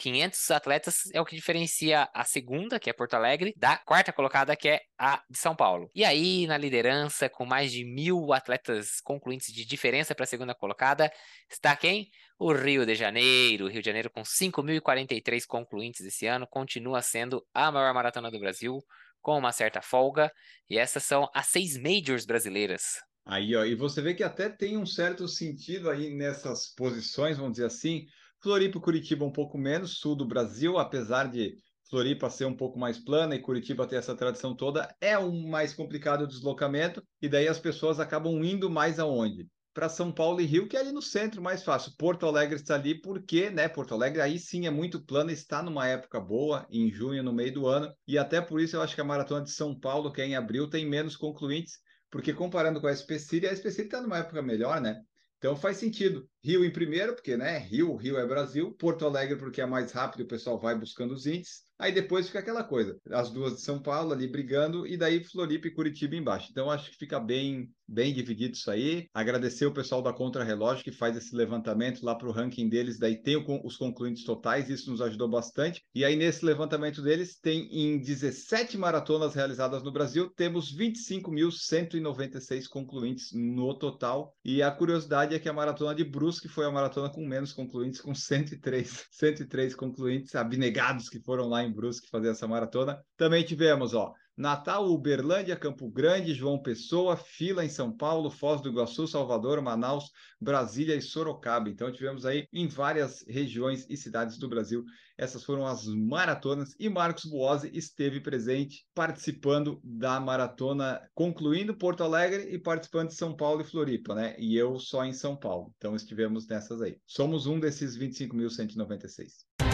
500 0.00 0.50
atletas 0.50 1.10
é 1.12 1.20
o 1.20 1.24
que 1.24 1.36
diferencia 1.36 2.08
a 2.14 2.24
segunda, 2.24 2.80
que 2.80 2.88
é 2.88 2.92
Porto 2.92 3.14
Alegre, 3.14 3.54
da 3.56 3.76
quarta 3.76 4.12
colocada, 4.12 4.56
que 4.56 4.68
é 4.68 4.80
a 4.98 5.22
de 5.28 5.38
São 5.38 5.54
Paulo. 5.54 5.90
E 5.94 6.04
aí, 6.04 6.46
na 6.46 6.56
liderança, 6.56 7.28
com 7.28 7.44
mais 7.44 7.72
de 7.72 7.84
mil 7.84 8.32
atletas 8.32 9.00
concluintes 9.00 9.52
de 9.52 9.64
diferença 9.64 10.14
para 10.14 10.24
a 10.24 10.26
segunda 10.26 10.54
colocada, 10.54 11.12
está 11.50 11.76
quem? 11.76 12.10
O 12.38 12.52
Rio 12.52 12.86
de 12.86 12.94
Janeiro. 12.94 13.66
O 13.66 13.68
Rio 13.68 13.82
de 13.82 13.86
Janeiro, 13.86 14.10
com 14.10 14.22
5.043 14.22 15.46
concluintes 15.46 16.00
esse 16.00 16.26
ano, 16.26 16.46
continua 16.46 17.02
sendo 17.02 17.46
a 17.52 17.70
maior 17.70 17.92
maratona 17.92 18.30
do 18.30 18.40
Brasil, 18.40 18.82
com 19.20 19.38
uma 19.38 19.52
certa 19.52 19.80
folga. 19.82 20.30
E 20.68 20.78
essas 20.78 21.02
são 21.04 21.28
as 21.34 21.46
seis 21.46 21.76
majors 21.76 22.24
brasileiras. 22.24 23.00
Aí, 23.26 23.54
ó, 23.54 23.64
e 23.64 23.74
você 23.74 24.00
vê 24.00 24.14
que 24.14 24.22
até 24.22 24.48
tem 24.48 24.76
um 24.76 24.86
certo 24.86 25.28
sentido 25.28 25.90
aí 25.90 26.14
nessas 26.14 26.74
posições, 26.74 27.36
vamos 27.36 27.52
dizer 27.52 27.66
assim, 27.66 28.06
Floripa 28.42 28.78
e 28.78 28.80
Curitiba 28.80 29.24
um 29.24 29.32
pouco 29.32 29.58
menos, 29.58 29.98
sul 29.98 30.16
do 30.16 30.26
Brasil, 30.26 30.78
apesar 30.78 31.30
de 31.30 31.54
Floripa 31.88 32.30
ser 32.30 32.46
um 32.46 32.56
pouco 32.56 32.78
mais 32.78 32.98
plana 32.98 33.34
e 33.34 33.40
Curitiba 33.40 33.86
ter 33.86 33.96
essa 33.96 34.16
tradição 34.16 34.56
toda, 34.56 34.88
é 35.00 35.18
um 35.18 35.48
mais 35.48 35.74
complicado 35.74 36.22
o 36.22 36.26
deslocamento, 36.26 37.02
e 37.20 37.28
daí 37.28 37.46
as 37.46 37.58
pessoas 37.58 38.00
acabam 38.00 38.42
indo 38.42 38.70
mais 38.70 38.98
aonde? 38.98 39.46
Para 39.72 39.88
São 39.88 40.10
Paulo 40.12 40.40
e 40.40 40.44
Rio, 40.46 40.68
que 40.68 40.76
é 40.76 40.80
ali 40.80 40.92
no 40.92 41.00
centro, 41.00 41.40
mais 41.40 41.62
fácil. 41.62 41.92
Porto 41.96 42.26
Alegre 42.26 42.56
está 42.56 42.74
ali 42.74 43.00
porque, 43.00 43.50
né, 43.50 43.68
Porto 43.68 43.94
Alegre 43.94 44.20
aí 44.20 44.38
sim 44.38 44.66
é 44.66 44.70
muito 44.70 45.04
plana, 45.04 45.32
está 45.32 45.62
numa 45.62 45.86
época 45.86 46.20
boa, 46.20 46.66
em 46.70 46.90
junho, 46.90 47.22
no 47.22 47.32
meio 47.32 47.52
do 47.54 47.66
ano, 47.66 47.92
e 48.06 48.18
até 48.18 48.40
por 48.40 48.60
isso 48.60 48.76
eu 48.76 48.82
acho 48.82 48.94
que 48.94 49.00
a 49.00 49.04
maratona 49.04 49.44
de 49.44 49.50
São 49.52 49.78
Paulo, 49.78 50.12
que 50.12 50.20
é 50.20 50.26
em 50.26 50.34
abril, 50.34 50.68
tem 50.68 50.84
menos 50.86 51.16
concluintes, 51.16 51.78
porque 52.10 52.32
comparando 52.32 52.80
com 52.80 52.88
a 52.88 52.92
SP 52.92 53.18
City, 53.18 53.46
a 53.46 53.52
SP 53.54 53.70
City 53.70 53.84
está 53.84 54.00
numa 54.00 54.18
época 54.18 54.42
melhor, 54.42 54.80
né? 54.80 55.00
Então 55.38 55.56
faz 55.56 55.78
sentido. 55.78 56.28
Rio 56.42 56.64
em 56.64 56.70
primeiro, 56.70 57.14
porque 57.14 57.36
né, 57.36 57.58
Rio, 57.58 57.94
Rio 57.96 58.18
é 58.18 58.26
Brasil, 58.26 58.72
Porto 58.72 59.04
Alegre 59.04 59.36
porque 59.36 59.60
é 59.60 59.66
mais 59.66 59.92
rápido, 59.92 60.22
o 60.22 60.28
pessoal 60.28 60.58
vai 60.58 60.78
buscando 60.78 61.12
os 61.12 61.26
índices. 61.26 61.70
Aí 61.80 61.92
depois 61.92 62.26
fica 62.26 62.40
aquela 62.40 62.62
coisa, 62.62 63.00
as 63.10 63.30
duas 63.30 63.54
de 63.54 63.62
São 63.62 63.80
Paulo 63.80 64.12
ali 64.12 64.28
brigando 64.28 64.86
e 64.86 64.98
daí 64.98 65.24
Floripa 65.24 65.66
e 65.66 65.70
Curitiba 65.70 66.14
embaixo. 66.14 66.48
Então 66.50 66.70
acho 66.70 66.90
que 66.90 66.98
fica 66.98 67.18
bem 67.18 67.70
bem 67.90 68.14
dividido 68.14 68.54
isso 68.54 68.70
aí. 68.70 69.08
Agradecer 69.12 69.66
o 69.66 69.72
pessoal 69.72 70.00
da 70.00 70.12
Contra 70.12 70.44
Relógio 70.44 70.84
que 70.84 70.92
faz 70.92 71.16
esse 71.16 71.34
levantamento 71.34 72.04
lá 72.04 72.14
para 72.14 72.28
o 72.28 72.32
ranking 72.32 72.68
deles, 72.68 73.00
daí 73.00 73.20
tem 73.20 73.34
o, 73.34 73.44
os 73.66 73.76
concluintes 73.76 74.22
totais, 74.22 74.70
isso 74.70 74.90
nos 74.90 75.00
ajudou 75.00 75.28
bastante. 75.28 75.82
E 75.92 76.04
aí 76.04 76.14
nesse 76.14 76.44
levantamento 76.44 77.02
deles 77.02 77.36
tem 77.40 77.66
em 77.72 77.98
17 77.98 78.78
maratonas 78.78 79.34
realizadas 79.34 79.82
no 79.82 79.90
Brasil, 79.90 80.30
temos 80.36 80.72
25.196 80.76 82.68
concluintes 82.68 83.32
no 83.32 83.76
total. 83.76 84.36
E 84.44 84.62
a 84.62 84.70
curiosidade 84.70 85.34
é 85.34 85.38
que 85.40 85.48
a 85.48 85.52
maratona 85.52 85.92
de 85.94 86.04
Brusque 86.04 86.29
foi 86.48 86.66
a 86.66 86.70
maratona 86.70 87.10
com 87.10 87.26
menos 87.26 87.52
concluintes, 87.52 88.00
com 88.00 88.14
103, 88.14 89.06
103 89.10 89.74
concluintes 89.76 90.34
abnegados 90.34 91.08
que 91.08 91.20
foram 91.20 91.48
lá 91.48 91.62
em 91.62 91.72
Brusque 91.72 92.08
fazer 92.08 92.28
essa 92.28 92.46
maratona. 92.46 93.02
Também 93.16 93.44
tivemos, 93.44 93.94
ó, 93.94 94.12
Natal, 94.40 94.90
Uberlândia, 94.90 95.54
Campo 95.54 95.86
Grande, 95.90 96.32
João 96.32 96.58
Pessoa, 96.58 97.14
Fila 97.14 97.62
em 97.62 97.68
São 97.68 97.94
Paulo, 97.94 98.30
Foz 98.30 98.62
do 98.62 98.70
Iguaçu, 98.70 99.06
Salvador, 99.06 99.60
Manaus, 99.60 100.10
Brasília 100.40 100.96
e 100.96 101.02
Sorocaba. 101.02 101.68
Então 101.68 101.92
tivemos 101.92 102.24
aí 102.24 102.48
em 102.50 102.66
várias 102.66 103.22
regiões 103.28 103.86
e 103.90 103.98
cidades 103.98 104.38
do 104.38 104.48
Brasil. 104.48 104.82
Essas 105.18 105.44
foram 105.44 105.66
as 105.66 105.84
maratonas 105.84 106.74
e 106.80 106.88
Marcos 106.88 107.26
Buozzi 107.26 107.70
esteve 107.74 108.18
presente 108.18 108.86
participando 108.94 109.78
da 109.84 110.18
maratona, 110.18 110.98
concluindo 111.14 111.76
Porto 111.76 112.02
Alegre 112.02 112.48
e 112.50 112.58
participando 112.58 113.08
de 113.08 113.16
São 113.16 113.36
Paulo 113.36 113.60
e 113.60 113.64
Floripa, 113.64 114.14
né? 114.14 114.34
E 114.38 114.56
eu 114.56 114.78
só 114.78 115.04
em 115.04 115.12
São 115.12 115.36
Paulo. 115.36 115.70
Então 115.76 115.94
estivemos 115.94 116.48
nessas 116.48 116.80
aí. 116.80 116.96
Somos 117.06 117.44
um 117.44 117.60
desses 117.60 117.94
25.196. 117.94 119.69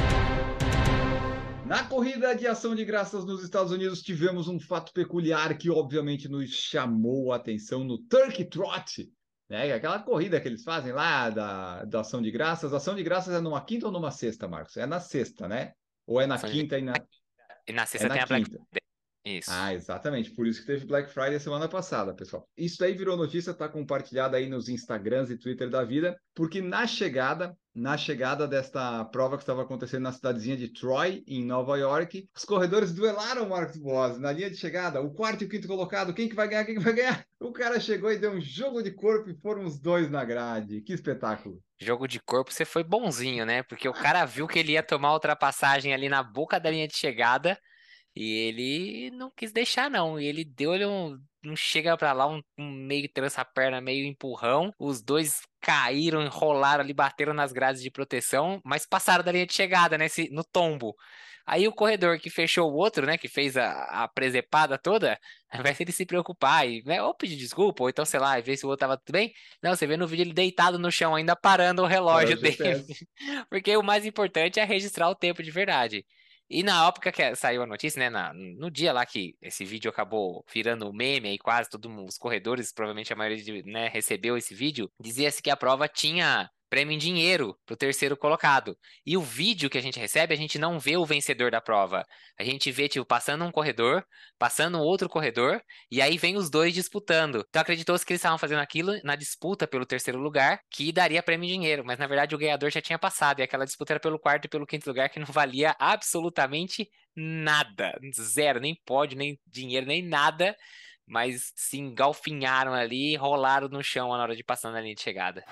Na 1.66 1.84
corrida 1.84 2.34
de 2.34 2.46
ação 2.46 2.74
de 2.74 2.84
graças 2.84 3.24
nos 3.24 3.42
Estados 3.42 3.72
Unidos, 3.72 4.00
tivemos 4.00 4.46
um 4.48 4.58
fato 4.60 4.92
peculiar 4.92 5.56
que, 5.58 5.68
obviamente, 5.68 6.28
nos 6.28 6.50
chamou 6.50 7.32
a 7.32 7.36
atenção 7.36 7.82
no 7.82 7.98
Turkey 7.98 8.44
Trot. 8.44 9.10
Né? 9.48 9.72
Aquela 9.72 9.98
corrida 9.98 10.40
que 10.40 10.48
eles 10.48 10.62
fazem 10.62 10.92
lá 10.92 11.28
da, 11.28 11.84
da 11.84 12.00
ação 12.00 12.22
de 12.22 12.30
graças. 12.30 12.72
A 12.72 12.76
ação 12.76 12.94
de 12.94 13.02
graças 13.02 13.34
é 13.34 13.40
numa 13.40 13.64
quinta 13.64 13.86
ou 13.86 13.92
numa 13.92 14.10
sexta, 14.10 14.46
Marcos? 14.46 14.76
É 14.76 14.86
na 14.86 15.00
sexta, 15.00 15.48
né? 15.48 15.72
Ou 16.06 16.20
é 16.20 16.26
na 16.26 16.38
quinta 16.38 16.78
e 16.78 16.82
na. 16.82 16.94
E 17.66 17.72
na 17.72 17.84
sexta 17.84 18.06
é 18.06 18.10
tem 18.10 18.18
na 18.18 18.24
a 18.24 18.26
quinta. 18.26 18.58
Black 18.70 18.85
isso. 19.26 19.50
Ah, 19.52 19.74
exatamente. 19.74 20.30
Por 20.30 20.46
isso 20.46 20.60
que 20.60 20.66
teve 20.66 20.86
Black 20.86 21.10
Friday 21.12 21.40
semana 21.40 21.68
passada, 21.68 22.14
pessoal. 22.14 22.48
Isso 22.56 22.84
aí 22.84 22.94
virou 22.94 23.16
notícia, 23.16 23.52
tá 23.52 23.68
compartilhado 23.68 24.36
aí 24.36 24.48
nos 24.48 24.68
Instagrams 24.68 25.30
e 25.30 25.38
Twitter 25.38 25.68
da 25.68 25.82
vida, 25.82 26.16
porque 26.34 26.62
na 26.62 26.86
chegada, 26.86 27.56
na 27.74 27.98
chegada 27.98 28.46
desta 28.46 29.04
prova 29.06 29.36
que 29.36 29.42
estava 29.42 29.62
acontecendo 29.62 30.02
na 30.02 30.12
cidadezinha 30.12 30.56
de 30.56 30.72
Troy, 30.72 31.24
em 31.26 31.44
Nova 31.44 31.76
York, 31.76 32.28
os 32.36 32.44
corredores 32.44 32.92
duelaram 32.92 33.48
Marcos 33.48 33.76
Boas 33.76 34.18
na 34.18 34.30
linha 34.30 34.48
de 34.48 34.56
chegada, 34.56 35.00
o 35.00 35.12
quarto 35.12 35.42
e 35.42 35.46
o 35.46 35.50
quinto 35.50 35.66
colocado, 35.66 36.14
quem 36.14 36.28
que 36.28 36.34
vai 36.36 36.48
ganhar, 36.48 36.64
quem 36.64 36.76
que 36.76 36.84
vai 36.84 36.92
ganhar? 36.92 37.26
O 37.40 37.52
cara 37.52 37.80
chegou 37.80 38.12
e 38.12 38.18
deu 38.18 38.30
um 38.30 38.40
jogo 38.40 38.82
de 38.82 38.92
corpo 38.92 39.28
e 39.28 39.38
foram 39.40 39.64
os 39.64 39.78
dois 39.78 40.10
na 40.10 40.24
grade. 40.24 40.80
Que 40.80 40.92
espetáculo. 40.92 41.60
Jogo 41.78 42.08
de 42.08 42.18
corpo, 42.18 42.52
você 42.52 42.64
foi 42.64 42.82
bonzinho, 42.82 43.44
né? 43.44 43.62
Porque 43.62 43.88
o 43.88 43.92
cara 43.92 44.24
viu 44.24 44.46
que 44.46 44.58
ele 44.58 44.72
ia 44.72 44.82
tomar 44.82 45.12
ultrapassagem 45.12 45.92
ali 45.92 46.08
na 46.08 46.22
boca 46.22 46.58
da 46.58 46.70
linha 46.70 46.88
de 46.88 46.96
chegada, 46.96 47.58
e 48.16 48.32
ele 48.48 49.10
não 49.10 49.30
quis 49.30 49.52
deixar, 49.52 49.90
não. 49.90 50.18
E 50.18 50.24
ele 50.26 50.42
deu-lhe 50.42 50.86
um, 50.86 51.18
um 51.44 51.54
chega 51.54 51.96
para 51.98 52.14
lá, 52.14 52.26
um, 52.26 52.40
um 52.58 52.70
meio 52.72 53.06
trança 53.12 53.44
perna, 53.44 53.78
meio 53.78 54.06
empurrão. 54.06 54.72
Os 54.78 55.02
dois 55.02 55.42
caíram, 55.60 56.22
enrolaram 56.22 56.82
ali, 56.82 56.94
bateram 56.94 57.34
nas 57.34 57.52
grades 57.52 57.82
de 57.82 57.90
proteção, 57.90 58.58
mas 58.64 58.86
passaram 58.86 59.22
da 59.22 59.30
linha 59.30 59.46
de 59.46 59.52
chegada, 59.52 59.98
né, 59.98 60.06
no 60.30 60.42
tombo. 60.42 60.96
Aí 61.44 61.68
o 61.68 61.72
corredor 61.72 62.18
que 62.18 62.30
fechou 62.30 62.72
o 62.72 62.74
outro, 62.74 63.06
né, 63.06 63.18
que 63.18 63.28
fez 63.28 63.54
a, 63.56 64.04
a 64.04 64.08
presepada 64.08 64.78
toda, 64.78 65.18
ao 65.52 65.60
invés 65.60 65.76
de 65.76 65.84
ele 65.84 65.92
se 65.92 66.06
preocupar 66.06 66.66
e, 66.66 66.82
né, 66.86 67.02
ou 67.02 67.14
pedir 67.14 67.36
desculpa, 67.36 67.82
ou 67.84 67.90
então, 67.90 68.04
sei 68.06 68.18
lá, 68.18 68.40
ver 68.40 68.56
se 68.56 68.64
o 68.64 68.70
outro 68.70 68.80
tava 68.80 68.96
tudo 68.96 69.12
bem, 69.12 69.30
não, 69.62 69.76
você 69.76 69.86
vê 69.86 69.96
no 69.96 70.06
vídeo 70.06 70.22
ele 70.22 70.32
deitado 70.32 70.78
no 70.78 70.90
chão, 70.90 71.14
ainda 71.14 71.36
parando 71.36 71.82
o 71.82 71.86
relógio 71.86 72.40
dele. 72.40 72.56
Porque 73.50 73.76
o 73.76 73.82
mais 73.82 74.06
importante 74.06 74.58
é 74.58 74.64
registrar 74.64 75.10
o 75.10 75.14
tempo 75.14 75.42
de 75.42 75.50
verdade. 75.50 76.04
E 76.48 76.62
na 76.62 76.86
época 76.86 77.10
que 77.10 77.34
saiu 77.34 77.62
a 77.62 77.66
notícia, 77.66 77.98
né, 77.98 78.08
na, 78.08 78.32
no 78.32 78.70
dia 78.70 78.92
lá 78.92 79.04
que 79.04 79.36
esse 79.42 79.64
vídeo 79.64 79.90
acabou 79.90 80.44
virando 80.52 80.92
meme 80.92 81.28
aí 81.28 81.38
quase 81.38 81.68
todos 81.68 81.90
os 81.90 82.16
corredores, 82.18 82.72
provavelmente 82.72 83.12
a 83.12 83.16
maioria 83.16 83.42
de, 83.42 83.62
né, 83.64 83.88
recebeu 83.88 84.36
esse 84.36 84.54
vídeo, 84.54 84.88
dizia-se 85.00 85.42
que 85.42 85.50
a 85.50 85.56
prova 85.56 85.88
tinha 85.88 86.48
prêmio 86.76 86.94
em 86.94 86.98
dinheiro 86.98 87.58
para 87.64 87.72
o 87.72 87.76
terceiro 87.76 88.14
colocado. 88.18 88.76
E 89.06 89.16
o 89.16 89.22
vídeo 89.22 89.70
que 89.70 89.78
a 89.78 89.80
gente 89.80 89.98
recebe, 89.98 90.34
a 90.34 90.36
gente 90.36 90.58
não 90.58 90.78
vê 90.78 90.94
o 90.98 91.06
vencedor 91.06 91.50
da 91.50 91.58
prova. 91.58 92.04
A 92.38 92.44
gente 92.44 92.70
vê, 92.70 92.86
tipo, 92.86 93.06
passando 93.06 93.46
um 93.46 93.50
corredor, 93.50 94.04
passando 94.38 94.78
outro 94.78 95.08
corredor, 95.08 95.62
e 95.90 96.02
aí 96.02 96.18
vem 96.18 96.36
os 96.36 96.50
dois 96.50 96.74
disputando. 96.74 97.46
Então 97.48 97.62
acreditou-se 97.62 98.04
que 98.04 98.12
eles 98.12 98.20
estavam 98.20 98.36
fazendo 98.36 98.58
aquilo 98.58 98.92
na 99.02 99.16
disputa 99.16 99.66
pelo 99.66 99.86
terceiro 99.86 100.18
lugar, 100.18 100.60
que 100.70 100.92
daria 100.92 101.22
prêmio 101.22 101.48
em 101.48 101.52
dinheiro. 101.52 101.82
Mas 101.82 101.98
na 101.98 102.06
verdade 102.06 102.34
o 102.34 102.38
ganhador 102.38 102.70
já 102.70 102.82
tinha 102.82 102.98
passado, 102.98 103.40
e 103.40 103.42
aquela 103.42 103.64
disputa 103.64 103.94
era 103.94 104.00
pelo 104.00 104.18
quarto 104.18 104.44
e 104.44 104.48
pelo 104.48 104.66
quinto 104.66 104.86
lugar, 104.86 105.08
que 105.08 105.18
não 105.18 105.26
valia 105.26 105.74
absolutamente 105.78 106.90
nada. 107.16 107.98
Zero, 108.12 108.60
nem 108.60 108.78
pódio, 108.84 109.16
nem 109.16 109.40
dinheiro, 109.46 109.86
nem 109.86 110.06
nada 110.06 110.54
mas 111.06 111.52
se 111.54 111.78
engalfinharam 111.78 112.74
ali 112.74 113.12
e 113.12 113.16
rolaram 113.16 113.68
no 113.68 113.82
chão 113.82 114.08
na 114.08 114.22
hora 114.22 114.34
de 114.34 114.42
passar 114.42 114.72
na 114.72 114.80
linha 114.80 114.94
de 114.94 115.02
chegada. 115.02 115.44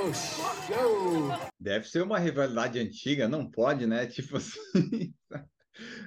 Show. 0.00 1.28
Deve 1.58 1.86
ser 1.86 2.02
uma 2.02 2.18
rivalidade 2.18 2.78
antiga, 2.78 3.28
não 3.28 3.50
pode, 3.50 3.86
né? 3.86 4.06
Tipo 4.08 4.38
assim. 4.38 5.12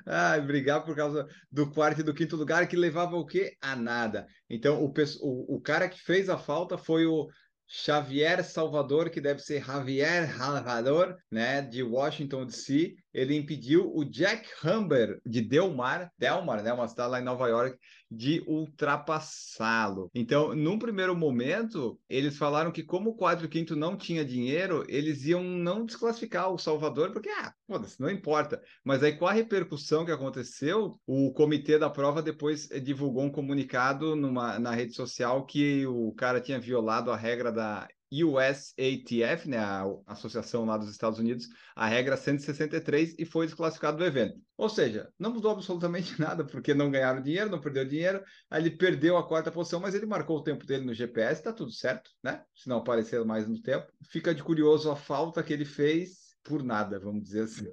Ah, 0.06 0.38
brigar 0.40 0.84
por 0.84 0.96
causa 0.96 1.28
do 1.52 1.72
quarto 1.72 2.02
e 2.02 2.04
do 2.04 2.14
quinto 2.14 2.36
lugar 2.36 2.68
que 2.68 2.76
levava 2.76 3.16
o 3.16 3.26
quê? 3.26 3.56
A 3.62 3.76
nada. 3.76 4.28
Então, 4.50 4.84
o, 4.84 4.92
o, 5.22 5.56
o 5.56 5.62
cara 5.62 5.88
que 5.88 6.00
fez 6.00 6.28
a 6.30 6.38
falta 6.38 6.78
foi 6.78 7.06
o 7.06 7.28
Xavier 7.68 8.44
Salvador, 8.44 9.10
que 9.10 9.22
deve 9.22 9.42
ser 9.42 9.64
Javier 9.64 10.36
Salvador, 10.36 11.16
né, 11.32 11.62
de 11.62 11.82
Washington 11.82 12.46
DC, 12.46 12.96
ele 13.14 13.36
impediu 13.36 13.92
o 13.94 14.04
Jack 14.04 14.50
Humber 14.66 15.20
de 15.26 15.42
Delmar, 15.42 16.12
Delmar, 16.18 16.64
né, 16.64 16.74
uma 16.74 16.88
cidade 16.88 17.12
lá 17.12 17.20
em 17.22 17.24
Nova 17.24 17.48
York, 17.48 17.78
de 18.10 18.44
ultrapassá-lo. 18.48 20.10
Então, 20.14 20.56
num 20.56 20.78
primeiro 20.78 21.16
momento, 21.16 22.00
eles 22.08 22.38
falaram 22.38 22.72
que 22.72 22.84
como 22.84 23.12
o 23.12 23.16
4 23.16 23.48
quinto 23.50 23.76
não 23.76 23.98
tinha 23.98 24.24
dinheiro, 24.24 24.86
eles 24.88 25.26
iam 25.26 25.44
não 25.44 25.86
desclassificar 25.86 26.52
o 26.52 26.58
Salvador, 26.58 27.12
porque, 27.12 27.30
ah, 27.30 27.54
foda-se, 27.68 28.00
não 28.00 28.10
importa. 28.10 28.62
Mas 28.84 29.04
aí, 29.04 29.14
com 29.14 29.26
a 29.26 29.34
repercussão 29.34 30.06
que 30.06 30.12
aconteceu, 30.12 31.00
o 31.06 31.34
comitê 31.34 31.80
da 31.80 31.90
prova 31.90 32.22
depois 32.22 32.68
divulgou 32.84 33.24
um 33.24 33.32
comunicado 33.32 34.16
numa, 34.16 34.60
na 34.60 34.72
rede 34.72 34.94
social 34.94 35.46
que 35.46 35.86
o 35.88 36.14
cara 36.14 36.40
tinha 36.40 36.60
violado 36.60 37.12
a 37.12 37.18
regra 37.18 37.52
da 37.52 37.88
USATF, 38.22 39.48
né, 39.48 39.58
a 39.58 39.86
associação 40.08 40.66
lá 40.66 40.78
dos 40.78 40.90
Estados 40.90 41.20
Unidos, 41.20 41.48
a 41.74 41.88
regra 41.88 42.18
163 42.18 43.16
e 43.18 43.26
foi 43.26 43.46
desclassificado 43.46 43.98
do 43.98 44.06
evento. 44.06 44.38
Ou 44.58 44.68
seja, 44.68 45.10
não 45.18 45.34
mudou 45.34 45.52
absolutamente 45.52 46.20
nada, 46.20 46.44
porque 46.44 46.74
não 46.74 46.92
ganharam 46.92 47.22
dinheiro, 47.22 47.50
não 47.50 47.62
perdeu 47.62 47.86
dinheiro, 47.86 48.22
aí 48.50 48.62
ele 48.62 48.72
perdeu 48.72 49.16
a 49.18 49.28
quarta 49.28 49.52
posição, 49.52 49.80
mas 49.80 49.96
ele 49.96 50.06
marcou 50.06 50.38
o 50.38 50.44
tempo 50.44 50.66
dele 50.66 50.86
no 50.86 50.94
GPS, 50.94 51.42
tá 51.42 51.54
tudo 51.54 51.72
certo, 51.72 52.12
né? 52.22 52.44
Se 52.54 52.68
não 52.68 52.78
aparecer 52.78 53.24
mais 53.24 53.48
no 53.48 53.62
tempo. 53.62 53.88
Fica 54.04 54.36
de 54.36 54.44
curioso 54.44 54.92
a 54.92 54.96
falta 54.96 55.42
que 55.42 55.54
ele 55.54 55.66
fez 55.66 56.36
por 56.44 56.62
nada, 56.62 57.00
vamos 57.00 57.24
dizer 57.24 57.44
assim. 57.44 57.68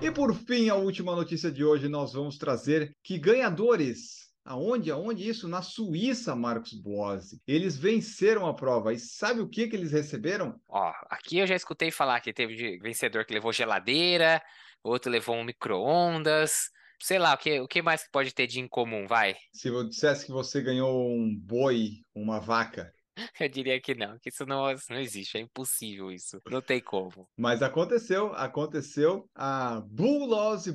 E 0.00 0.10
por 0.10 0.34
fim, 0.34 0.68
a 0.68 0.74
última 0.74 1.14
notícia 1.14 1.50
de 1.50 1.64
hoje, 1.64 1.88
nós 1.88 2.12
vamos 2.12 2.36
trazer 2.36 2.96
que 3.04 3.18
ganhadores 3.18 4.31
Aonde? 4.44 4.90
Aonde 4.90 5.28
isso? 5.28 5.48
Na 5.48 5.62
Suíça, 5.62 6.34
Marcos 6.34 6.72
Boazzi. 6.72 7.40
Eles 7.46 7.76
venceram 7.76 8.46
a 8.46 8.54
prova. 8.54 8.92
E 8.92 8.98
sabe 8.98 9.40
o 9.40 9.48
que, 9.48 9.68
que 9.68 9.76
eles 9.76 9.92
receberam? 9.92 10.60
Ó, 10.68 10.92
aqui 11.08 11.38
eu 11.38 11.46
já 11.46 11.54
escutei 11.54 11.90
falar 11.90 12.20
que 12.20 12.32
teve 12.32 12.78
vencedor 12.78 13.24
que 13.24 13.34
levou 13.34 13.52
geladeira, 13.52 14.42
outro 14.82 15.10
levou 15.10 15.36
um 15.36 15.44
micro-ondas. 15.44 16.70
Sei 17.00 17.18
lá, 17.18 17.34
o 17.34 17.38
que, 17.38 17.60
o 17.60 17.68
que 17.68 17.82
mais 17.82 18.08
pode 18.10 18.32
ter 18.32 18.46
de 18.46 18.60
incomum, 18.60 19.06
vai? 19.06 19.34
Se 19.52 19.68
eu 19.68 19.88
dissesse 19.88 20.26
que 20.26 20.32
você 20.32 20.60
ganhou 20.62 21.08
um 21.10 21.36
boi, 21.36 22.04
uma 22.14 22.38
vaca, 22.38 22.92
Eu 23.40 23.48
diria 23.48 23.80
que 23.80 23.94
não, 23.94 24.18
que 24.18 24.28
isso 24.30 24.46
não, 24.46 24.64
não 24.90 24.98
existe, 24.98 25.36
é 25.36 25.40
impossível 25.40 26.10
isso, 26.10 26.40
não 26.50 26.62
tem 26.62 26.80
como. 26.80 27.28
Mas 27.36 27.62
aconteceu, 27.62 28.32
aconteceu 28.34 29.28
a 29.34 29.80
Bull 29.80 30.28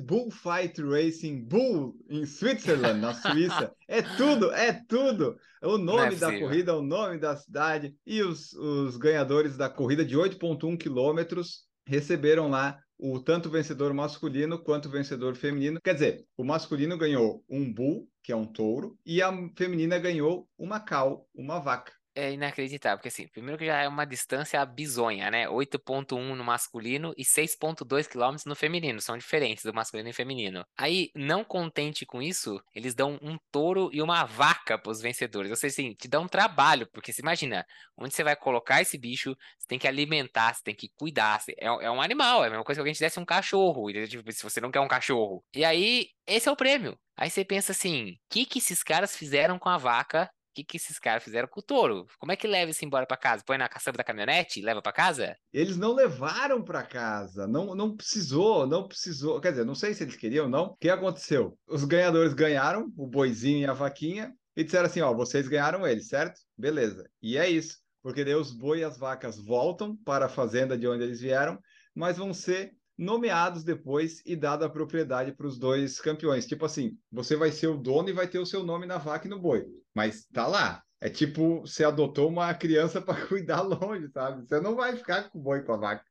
Bullfight 0.04 0.80
Racing 0.82 1.44
Bull 1.44 1.96
em 2.08 2.24
Switzerland, 2.24 3.00
na 3.00 3.14
Suíça. 3.14 3.72
é 3.88 4.02
tudo, 4.02 4.52
é 4.52 4.72
tudo. 4.88 5.36
O 5.62 5.76
é 5.76 5.78
nome 5.78 6.14
é 6.14 6.18
da 6.18 6.38
corrida, 6.38 6.76
o 6.76 6.82
nome 6.82 7.18
da 7.18 7.36
cidade 7.36 7.94
e 8.06 8.22
os, 8.22 8.52
os 8.52 8.96
ganhadores 8.96 9.56
da 9.56 9.68
corrida 9.68 10.04
de 10.04 10.16
8.1 10.16 10.78
quilômetros 10.78 11.66
receberam 11.86 12.48
lá 12.48 12.78
o 12.98 13.20
tanto 13.20 13.48
vencedor 13.48 13.94
masculino 13.94 14.58
quanto 14.58 14.90
vencedor 14.90 15.36
feminino. 15.36 15.80
Quer 15.82 15.94
dizer, 15.94 16.24
o 16.36 16.44
masculino 16.44 16.98
ganhou 16.98 17.44
um 17.48 17.72
bull, 17.72 18.08
que 18.22 18.32
é 18.32 18.36
um 18.36 18.44
touro, 18.44 18.98
e 19.06 19.22
a 19.22 19.32
feminina 19.56 19.98
ganhou 19.98 20.48
uma 20.58 20.80
cal, 20.80 21.26
uma 21.34 21.60
vaca 21.60 21.92
é 22.18 22.32
inacreditável, 22.32 22.98
porque 22.98 23.08
assim, 23.08 23.28
primeiro 23.28 23.56
que 23.56 23.66
já 23.66 23.80
é 23.80 23.88
uma 23.88 24.04
distância 24.04 24.64
bizonha, 24.66 25.30
né? 25.30 25.48
8.1 25.48 26.34
no 26.34 26.44
masculino 26.44 27.14
e 27.16 27.24
6.2 27.24 28.08
quilômetros 28.08 28.44
no 28.44 28.56
feminino, 28.56 29.00
são 29.00 29.16
diferentes 29.16 29.64
do 29.64 29.72
masculino 29.72 30.08
e 30.08 30.12
feminino. 30.12 30.64
Aí, 30.76 31.10
não 31.14 31.44
contente 31.44 32.04
com 32.04 32.20
isso, 32.20 32.60
eles 32.74 32.94
dão 32.94 33.18
um 33.22 33.38
touro 33.52 33.88
e 33.92 34.02
uma 34.02 34.24
vaca 34.24 34.76
para 34.76 34.90
os 34.90 35.00
vencedores. 35.00 35.50
Ou 35.50 35.56
seja, 35.56 35.72
assim, 35.72 35.94
te 35.94 36.08
dá 36.08 36.18
um 36.18 36.26
trabalho, 36.26 36.88
porque 36.92 37.12
você 37.12 37.22
imagina, 37.22 37.64
onde 37.96 38.12
você 38.14 38.24
vai 38.24 38.34
colocar 38.34 38.82
esse 38.82 38.98
bicho, 38.98 39.36
você 39.56 39.68
tem 39.68 39.78
que 39.78 39.86
alimentar, 39.86 40.54
você 40.54 40.62
tem 40.64 40.74
que 40.74 40.88
cuidar, 40.96 41.40
é, 41.56 41.66
é 41.66 41.90
um 41.90 42.02
animal, 42.02 42.42
é 42.42 42.48
a 42.48 42.50
mesma 42.50 42.64
coisa 42.64 42.78
que 42.78 42.80
alguém 42.80 42.94
te 42.94 43.00
desse 43.00 43.20
um 43.20 43.24
cachorro, 43.24 43.92
tipo, 44.08 44.32
se 44.32 44.42
você 44.42 44.60
não 44.60 44.70
quer 44.72 44.80
um 44.80 44.88
cachorro. 44.88 45.44
E 45.54 45.64
aí, 45.64 46.08
esse 46.26 46.48
é 46.48 46.52
o 46.52 46.56
prêmio. 46.56 46.98
Aí 47.16 47.30
você 47.30 47.44
pensa 47.44 47.72
assim, 47.72 48.12
o 48.12 48.16
que 48.30 48.46
que 48.46 48.58
esses 48.58 48.82
caras 48.82 49.16
fizeram 49.16 49.58
com 49.58 49.68
a 49.68 49.76
vaca 49.76 50.30
que, 50.58 50.64
que 50.64 50.76
esses 50.76 50.98
caras 50.98 51.22
fizeram 51.22 51.48
com 51.48 51.60
o 51.60 51.62
touro? 51.62 52.06
Como 52.18 52.32
é 52.32 52.36
que 52.36 52.46
leva 52.46 52.70
isso 52.70 52.84
embora 52.84 53.06
para 53.06 53.16
casa? 53.16 53.44
Põe 53.46 53.58
na 53.58 53.68
caçamba 53.68 53.98
da 53.98 54.04
caminhonete 54.04 54.58
e 54.58 54.62
leva 54.62 54.82
para 54.82 54.92
casa? 54.92 55.36
Eles 55.52 55.76
não 55.76 55.94
levaram 55.94 56.62
para 56.62 56.82
casa, 56.82 57.46
não, 57.46 57.74
não 57.74 57.96
precisou, 57.96 58.66
não 58.66 58.86
precisou. 58.86 59.40
Quer 59.40 59.52
dizer, 59.52 59.64
não 59.64 59.74
sei 59.74 59.94
se 59.94 60.02
eles 60.02 60.16
queriam 60.16 60.46
ou 60.46 60.50
não. 60.50 60.64
O 60.66 60.76
que 60.76 60.90
aconteceu? 60.90 61.56
Os 61.68 61.84
ganhadores 61.84 62.34
ganharam, 62.34 62.92
o 62.96 63.06
boizinho 63.06 63.60
e 63.60 63.66
a 63.66 63.72
vaquinha, 63.72 64.32
e 64.56 64.64
disseram 64.64 64.86
assim: 64.86 65.00
ó, 65.00 65.14
vocês 65.14 65.46
ganharam 65.46 65.86
eles, 65.86 66.08
certo? 66.08 66.40
Beleza. 66.56 67.08
E 67.22 67.36
é 67.36 67.48
isso, 67.48 67.78
porque 68.02 68.24
daí 68.24 68.34
os 68.34 68.52
boi 68.52 68.80
e 68.80 68.84
as 68.84 68.98
vacas 68.98 69.38
voltam 69.38 69.96
para 69.96 70.26
a 70.26 70.30
fazenda 70.30 70.76
de 70.76 70.86
onde 70.86 71.04
eles 71.04 71.20
vieram, 71.20 71.58
mas 71.94 72.16
vão 72.16 72.34
ser 72.34 72.72
nomeados 72.98 73.62
depois 73.62 74.20
e 74.26 74.34
dada 74.34 74.66
a 74.66 74.68
propriedade 74.68 75.32
para 75.32 75.46
os 75.46 75.56
dois 75.56 76.00
campeões. 76.00 76.46
Tipo 76.46 76.66
assim, 76.66 76.98
você 77.12 77.36
vai 77.36 77.52
ser 77.52 77.68
o 77.68 77.76
dono 77.76 78.08
e 78.08 78.12
vai 78.12 78.26
ter 78.26 78.40
o 78.40 78.46
seu 78.46 78.64
nome 78.64 78.86
na 78.86 78.98
vaca 78.98 79.26
e 79.26 79.30
no 79.30 79.38
boi, 79.38 79.64
mas 79.98 80.26
tá 80.32 80.46
lá. 80.46 80.80
É 81.00 81.10
tipo, 81.10 81.62
você 81.62 81.82
adotou 81.82 82.28
uma 82.28 82.54
criança 82.54 83.00
para 83.02 83.26
cuidar 83.26 83.62
longe, 83.62 84.08
sabe? 84.12 84.46
Você 84.46 84.60
não 84.60 84.76
vai 84.76 84.96
ficar 84.96 85.28
com 85.28 85.40
o 85.40 85.42
boi 85.42 85.62
com 85.62 85.72
a 85.72 85.76
vaca. 85.76 86.04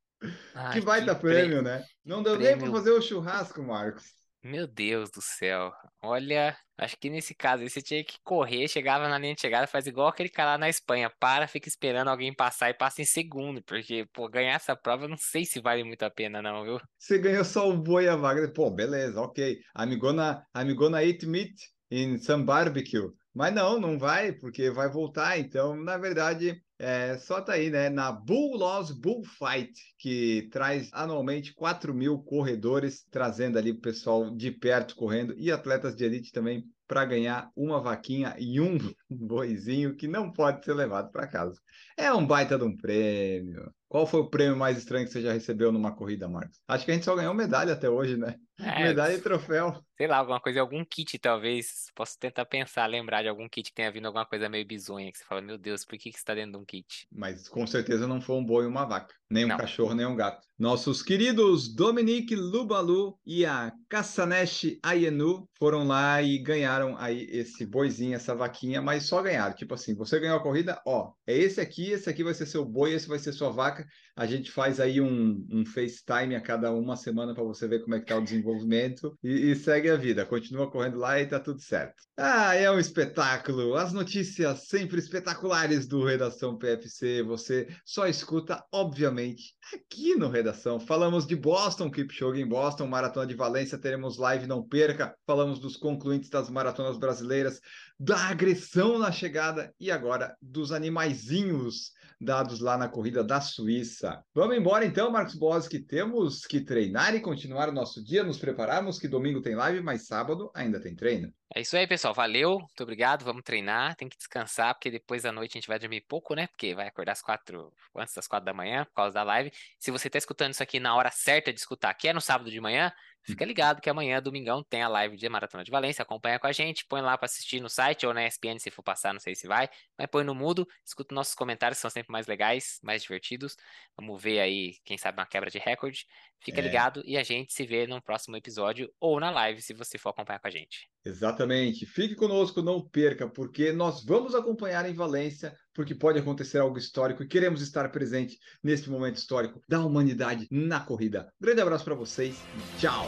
Ai, 0.53 0.73
que 0.73 0.81
baita 0.81 1.15
que 1.15 1.21
prêmio, 1.21 1.39
prêmio, 1.39 1.61
né? 1.61 1.85
Não 2.03 2.21
deu 2.21 2.35
prêmio... 2.35 2.57
nem 2.57 2.59
para 2.59 2.71
fazer 2.71 2.91
o 2.91 3.01
churrasco, 3.01 3.63
Marcos. 3.63 4.03
Meu 4.43 4.67
Deus 4.67 5.09
do 5.09 5.21
céu. 5.21 5.71
Olha, 6.01 6.57
acho 6.77 6.97
que 6.97 7.09
nesse 7.09 7.33
caso 7.33 7.63
aí 7.63 7.69
você 7.69 7.81
tinha 7.81 8.03
que 8.03 8.17
correr, 8.23 8.67
chegava 8.67 9.07
na 9.07 9.17
linha 9.17 9.35
de 9.35 9.41
chegada, 9.41 9.67
faz 9.67 9.87
igual 9.87 10.09
aquele 10.09 10.29
cara 10.29 10.51
lá 10.51 10.57
na 10.57 10.69
Espanha. 10.69 11.09
Para, 11.17 11.47
fica 11.47 11.69
esperando 11.69 12.09
alguém 12.09 12.33
passar 12.33 12.69
e 12.69 12.73
passa 12.73 13.01
em 13.01 13.05
segundo. 13.05 13.63
Porque, 13.63 14.05
pô, 14.13 14.27
ganhar 14.27 14.53
essa 14.53 14.75
prova 14.75 15.05
eu 15.05 15.09
não 15.09 15.17
sei 15.17 15.45
se 15.45 15.61
vale 15.61 15.83
muito 15.83 16.03
a 16.03 16.09
pena, 16.09 16.41
não, 16.41 16.63
viu? 16.63 16.79
Você 16.97 17.17
ganhou 17.17 17.45
só 17.45 17.69
o 17.69 17.77
boi 17.77 18.03
e 18.03 18.09
a 18.09 18.17
vaga. 18.17 18.51
Pô, 18.51 18.69
beleza, 18.69 19.21
ok. 19.21 19.59
I'm 19.77 19.97
gonna 19.97 21.03
eat 21.03 21.25
meat 21.25 21.55
in 21.89 22.17
some 22.17 22.43
barbecue. 22.43 23.11
Mas 23.37 23.53
não, 23.53 23.79
não 23.79 23.99
vai, 23.99 24.31
porque 24.31 24.71
vai 24.71 24.89
voltar. 24.89 25.37
Então, 25.37 25.75
na 25.75 25.95
verdade, 25.95 26.59
é, 26.79 27.19
só 27.19 27.39
tá 27.39 27.53
aí, 27.53 27.69
né? 27.69 27.87
Na 27.87 28.11
Bull 28.11 28.57
Loss 28.57 28.89
Bullfight, 28.89 29.79
que 29.99 30.49
traz 30.51 30.89
anualmente 30.91 31.53
4 31.53 31.93
mil 31.93 32.17
corredores, 32.17 33.05
trazendo 33.11 33.59
ali 33.59 33.69
o 33.69 33.79
pessoal 33.79 34.35
de 34.35 34.49
perto 34.49 34.95
correndo 34.95 35.35
e 35.37 35.51
atletas 35.51 35.95
de 35.95 36.03
elite 36.03 36.31
também 36.31 36.65
para 36.87 37.05
ganhar 37.05 37.51
uma 37.55 37.79
vaquinha 37.79 38.35
e 38.39 38.59
um 38.59 38.75
boizinho 39.07 39.95
que 39.95 40.07
não 40.07 40.33
pode 40.33 40.65
ser 40.65 40.73
levado 40.73 41.11
para 41.11 41.27
casa. 41.27 41.61
É 41.95 42.11
um 42.11 42.25
baita 42.25 42.57
de 42.57 42.63
um 42.63 42.75
prêmio. 42.75 43.71
Qual 43.87 44.05
foi 44.05 44.19
o 44.19 44.29
prêmio 44.29 44.57
mais 44.57 44.77
estranho 44.77 45.05
que 45.05 45.11
você 45.11 45.21
já 45.21 45.31
recebeu 45.31 45.71
numa 45.71 45.95
corrida, 45.95 46.27
Marcos? 46.27 46.59
Acho 46.67 46.83
que 46.83 46.91
a 46.91 46.93
gente 46.93 47.05
só 47.05 47.15
ganhou 47.15 47.33
medalha 47.33 47.73
até 47.73 47.89
hoje, 47.89 48.17
né? 48.17 48.35
É, 48.59 48.83
medalha 48.83 49.13
e 49.13 49.21
troféu. 49.21 49.79
Sei 49.95 50.07
lá, 50.07 50.17
alguma 50.17 50.41
coisa, 50.41 50.59
algum 50.59 50.83
kit, 50.83 51.17
talvez. 51.19 51.91
Posso 51.95 52.17
tentar 52.19 52.45
pensar, 52.45 52.85
lembrar 52.87 53.21
de 53.21 53.29
algum 53.29 53.47
kit 53.47 53.69
que 53.69 53.75
tenha 53.75 53.91
vindo 53.91 54.07
alguma 54.07 54.25
coisa 54.25 54.49
meio 54.49 54.65
bizonha, 54.65 55.11
que 55.11 55.19
você 55.19 55.25
fala, 55.25 55.41
meu 55.41 55.57
Deus, 55.57 55.85
por 55.85 55.97
que, 55.97 56.11
que 56.11 56.17
está 56.17 56.33
dentro 56.33 56.53
de 56.53 56.57
um 56.57 56.65
kit? 56.65 57.07
Mas 57.11 57.47
com 57.47 57.65
certeza 57.67 58.07
não 58.07 58.19
foi 58.19 58.35
um 58.35 58.45
boi 58.45 58.65
e 58.65 58.67
uma 58.67 58.85
vaca, 58.85 59.13
nem 59.29 59.45
um 59.45 59.49
não. 59.49 59.57
cachorro, 59.57 59.93
nem 59.93 60.05
um 60.05 60.15
gato. 60.15 60.45
Nossos 60.57 61.03
queridos 61.03 61.73
Dominique 61.73 62.35
Lubalu 62.35 63.15
e 63.23 63.45
a 63.45 63.71
Kassanesh 63.87 64.79
Ayenu 64.81 65.47
foram 65.59 65.85
lá 65.85 66.21
e 66.21 66.39
ganharam 66.39 66.97
aí 66.97 67.27
esse 67.29 67.63
boizinho, 67.63 68.15
essa 68.15 68.33
vaquinha, 68.33 68.81
mas 68.81 69.05
só 69.05 69.21
ganharam. 69.21 69.55
Tipo 69.55 69.75
assim, 69.75 69.95
você 69.95 70.19
ganhou 70.19 70.37
a 70.37 70.41
corrida, 70.43 70.81
ó, 70.85 71.11
é 71.27 71.37
esse 71.37 71.61
aqui, 71.61 71.91
esse 71.91 72.09
aqui 72.09 72.23
vai 72.23 72.33
ser 72.33 72.47
seu 72.47 72.65
boi, 72.65 72.93
esse 72.93 73.07
vai 73.07 73.19
ser 73.19 73.33
sua 73.33 73.51
vaca. 73.51 73.76
A 74.15 74.25
gente 74.25 74.51
faz 74.51 74.79
aí 74.79 74.99
um, 74.99 75.45
um 75.51 75.65
FaceTime 75.65 76.35
a 76.35 76.41
cada 76.41 76.71
uma 76.71 76.95
semana 76.95 77.33
para 77.33 77.43
você 77.43 77.67
ver 77.67 77.83
como 77.83 77.95
é 77.95 77.99
que 77.99 78.05
tá 78.05 78.17
o 78.17 78.23
desenvolvimento 78.23 79.17
e, 79.23 79.51
e, 79.51 79.55
segue 79.55 79.89
a 79.89 79.95
vida. 79.95 80.25
Continua 80.25 80.71
correndo 80.71 80.97
lá 80.97 81.19
e 81.19 81.27
tá 81.27 81.39
tudo 81.39 81.61
certo. 81.61 82.03
Ah, 82.17 82.55
é 82.55 82.69
um 82.71 82.79
espetáculo. 82.79 83.75
As 83.75 83.93
notícias 83.93 84.67
sempre 84.67 84.97
espetaculares 84.99 85.87
do 85.87 86.03
Redação 86.03 86.57
PFC. 86.57 87.21
Você 87.23 87.67
só 87.85 88.07
escuta, 88.07 88.63
obviamente, 88.71 89.53
aqui 89.73 90.15
no 90.15 90.29
Redação. 90.29 90.79
Falamos 90.79 91.27
de 91.27 91.35
Boston, 91.35 91.91
Kipchoge 91.91 92.41
em 92.41 92.47
Boston, 92.47 92.87
Maratona 92.87 93.27
de 93.27 93.35
Valência, 93.35 93.77
teremos 93.77 94.17
live, 94.17 94.47
não 94.47 94.63
perca. 94.63 95.15
Falamos 95.25 95.59
dos 95.59 95.77
concluintes 95.77 96.29
das 96.29 96.49
maratonas 96.49 96.97
brasileiras, 96.97 97.59
da 97.99 98.17
agressão 98.29 98.97
na 98.97 99.11
chegada 99.11 99.73
e 99.79 99.91
agora 99.91 100.35
dos 100.41 100.71
animaizinhos 100.71 101.91
dados 102.19 102.59
lá 102.59 102.77
na 102.77 102.89
corrida 102.89 103.23
da 103.23 103.39
Suíça. 103.39 104.23
Vamos 104.33 104.57
embora 104.57 104.85
então, 104.85 105.11
Marcos 105.11 105.35
Boas, 105.35 105.67
que 105.67 105.79
temos 105.79 106.45
que 106.45 106.61
treinar 106.61 107.15
e 107.15 107.21
continuar 107.21 107.69
o 107.69 107.73
nosso 107.73 108.03
dia, 108.03 108.23
nos 108.23 108.37
prepararmos, 108.37 108.99
que 108.99 109.07
domingo 109.07 109.41
tem 109.41 109.55
live, 109.55 109.81
mas 109.81 110.07
sábado 110.07 110.51
ainda 110.53 110.79
tem 110.81 110.95
treino. 110.95 111.31
É 111.55 111.61
isso 111.61 111.77
aí, 111.77 111.87
pessoal. 111.87 112.13
Valeu, 112.13 112.59
muito 112.59 112.83
obrigado. 112.83 113.23
Vamos 113.23 113.43
treinar. 113.43 113.95
Tem 113.95 114.09
que 114.09 114.17
descansar, 114.17 114.73
porque 114.73 114.91
depois 114.91 115.23
da 115.23 115.31
noite 115.31 115.53
a 115.53 115.59
gente 115.59 115.67
vai 115.67 115.79
dormir 115.79 116.01
pouco, 116.07 116.35
né? 116.35 116.47
Porque 116.47 116.75
vai 116.75 116.87
acordar 116.87 117.13
às 117.13 117.21
quatro, 117.21 117.71
antes 117.95 118.13
das 118.13 118.27
quatro 118.27 118.45
da 118.45 118.53
manhã, 118.53 118.83
por 118.85 118.93
causa 118.93 119.13
da 119.13 119.23
live. 119.23 119.51
Se 119.79 119.89
você 119.89 120.07
está 120.07 120.17
escutando 120.17 120.51
isso 120.51 120.63
aqui 120.63 120.79
na 120.79 120.95
hora 120.95 121.09
certa 121.09 121.53
de 121.53 121.59
escutar, 121.59 121.93
que 121.93 122.07
é 122.07 122.13
no 122.13 122.19
sábado 122.19 122.51
de 122.51 122.59
manhã, 122.59 122.91
Fica 123.27 123.43
ligado 123.43 123.81
que 123.81 123.89
amanhã, 123.89 124.21
domingão, 124.21 124.63
tem 124.63 124.81
a 124.81 124.87
live 124.87 125.17
de 125.17 125.27
Maratona 125.27 125.61
de 125.63 125.69
Valência. 125.69 126.01
Acompanha 126.01 126.39
com 126.39 126.47
a 126.47 126.51
gente, 126.53 126.85
põe 126.85 127.01
lá 127.01 127.17
para 127.17 127.25
assistir 127.25 127.59
no 127.59 127.69
site 127.69 128.05
ou 128.07 128.13
na 128.13 128.25
ESPN 128.25 128.57
se 128.57 128.71
for 128.71 128.81
passar, 128.81 129.13
não 129.13 129.19
sei 129.19 129.35
se 129.35 129.47
vai. 129.47 129.69
Mas 129.97 130.07
põe 130.07 130.23
no 130.23 130.33
mudo, 130.33 130.65
escuta 130.85 131.13
nossos 131.13 131.35
comentários, 131.35 131.77
são 131.77 131.89
sempre 131.89 132.09
mais 132.11 132.25
legais, 132.25 132.79
mais 132.81 133.01
divertidos. 133.01 133.57
Vamos 133.97 134.21
ver 134.21 134.39
aí, 134.39 134.77
quem 134.85 134.97
sabe, 134.97 135.19
uma 135.19 135.25
quebra 135.25 135.49
de 135.49 135.59
recorde. 135.59 136.07
Fica 136.43 136.59
é. 136.59 136.63
ligado 136.63 137.01
e 137.05 137.17
a 137.17 137.23
gente 137.23 137.53
se 137.53 137.65
vê 137.65 137.87
no 137.87 138.01
próximo 138.01 138.37
episódio 138.37 138.91
ou 138.99 139.19
na 139.19 139.29
live, 139.29 139.61
se 139.61 139.73
você 139.73 139.97
for 139.97 140.09
acompanhar 140.09 140.39
com 140.39 140.47
a 140.47 140.51
gente. 140.51 140.87
Exatamente. 141.03 141.85
Fique 141.85 142.15
conosco, 142.15 142.61
não 142.61 142.81
perca, 142.81 143.27
porque 143.27 143.71
nós 143.71 144.03
vamos 144.03 144.35
acompanhar 144.35 144.87
em 144.89 144.93
Valência, 144.93 145.55
porque 145.73 145.95
pode 145.95 146.19
acontecer 146.19 146.59
algo 146.59 146.77
histórico 146.77 147.23
e 147.23 147.27
queremos 147.27 147.61
estar 147.61 147.89
presente 147.91 148.37
nesse 148.63 148.89
momento 148.89 149.17
histórico 149.17 149.61
da 149.67 149.79
humanidade 149.79 150.47
na 150.51 150.79
corrida. 150.79 151.31
grande 151.39 151.61
abraço 151.61 151.85
para 151.85 151.95
vocês 151.95 152.35
e 152.35 152.79
tchau! 152.79 153.07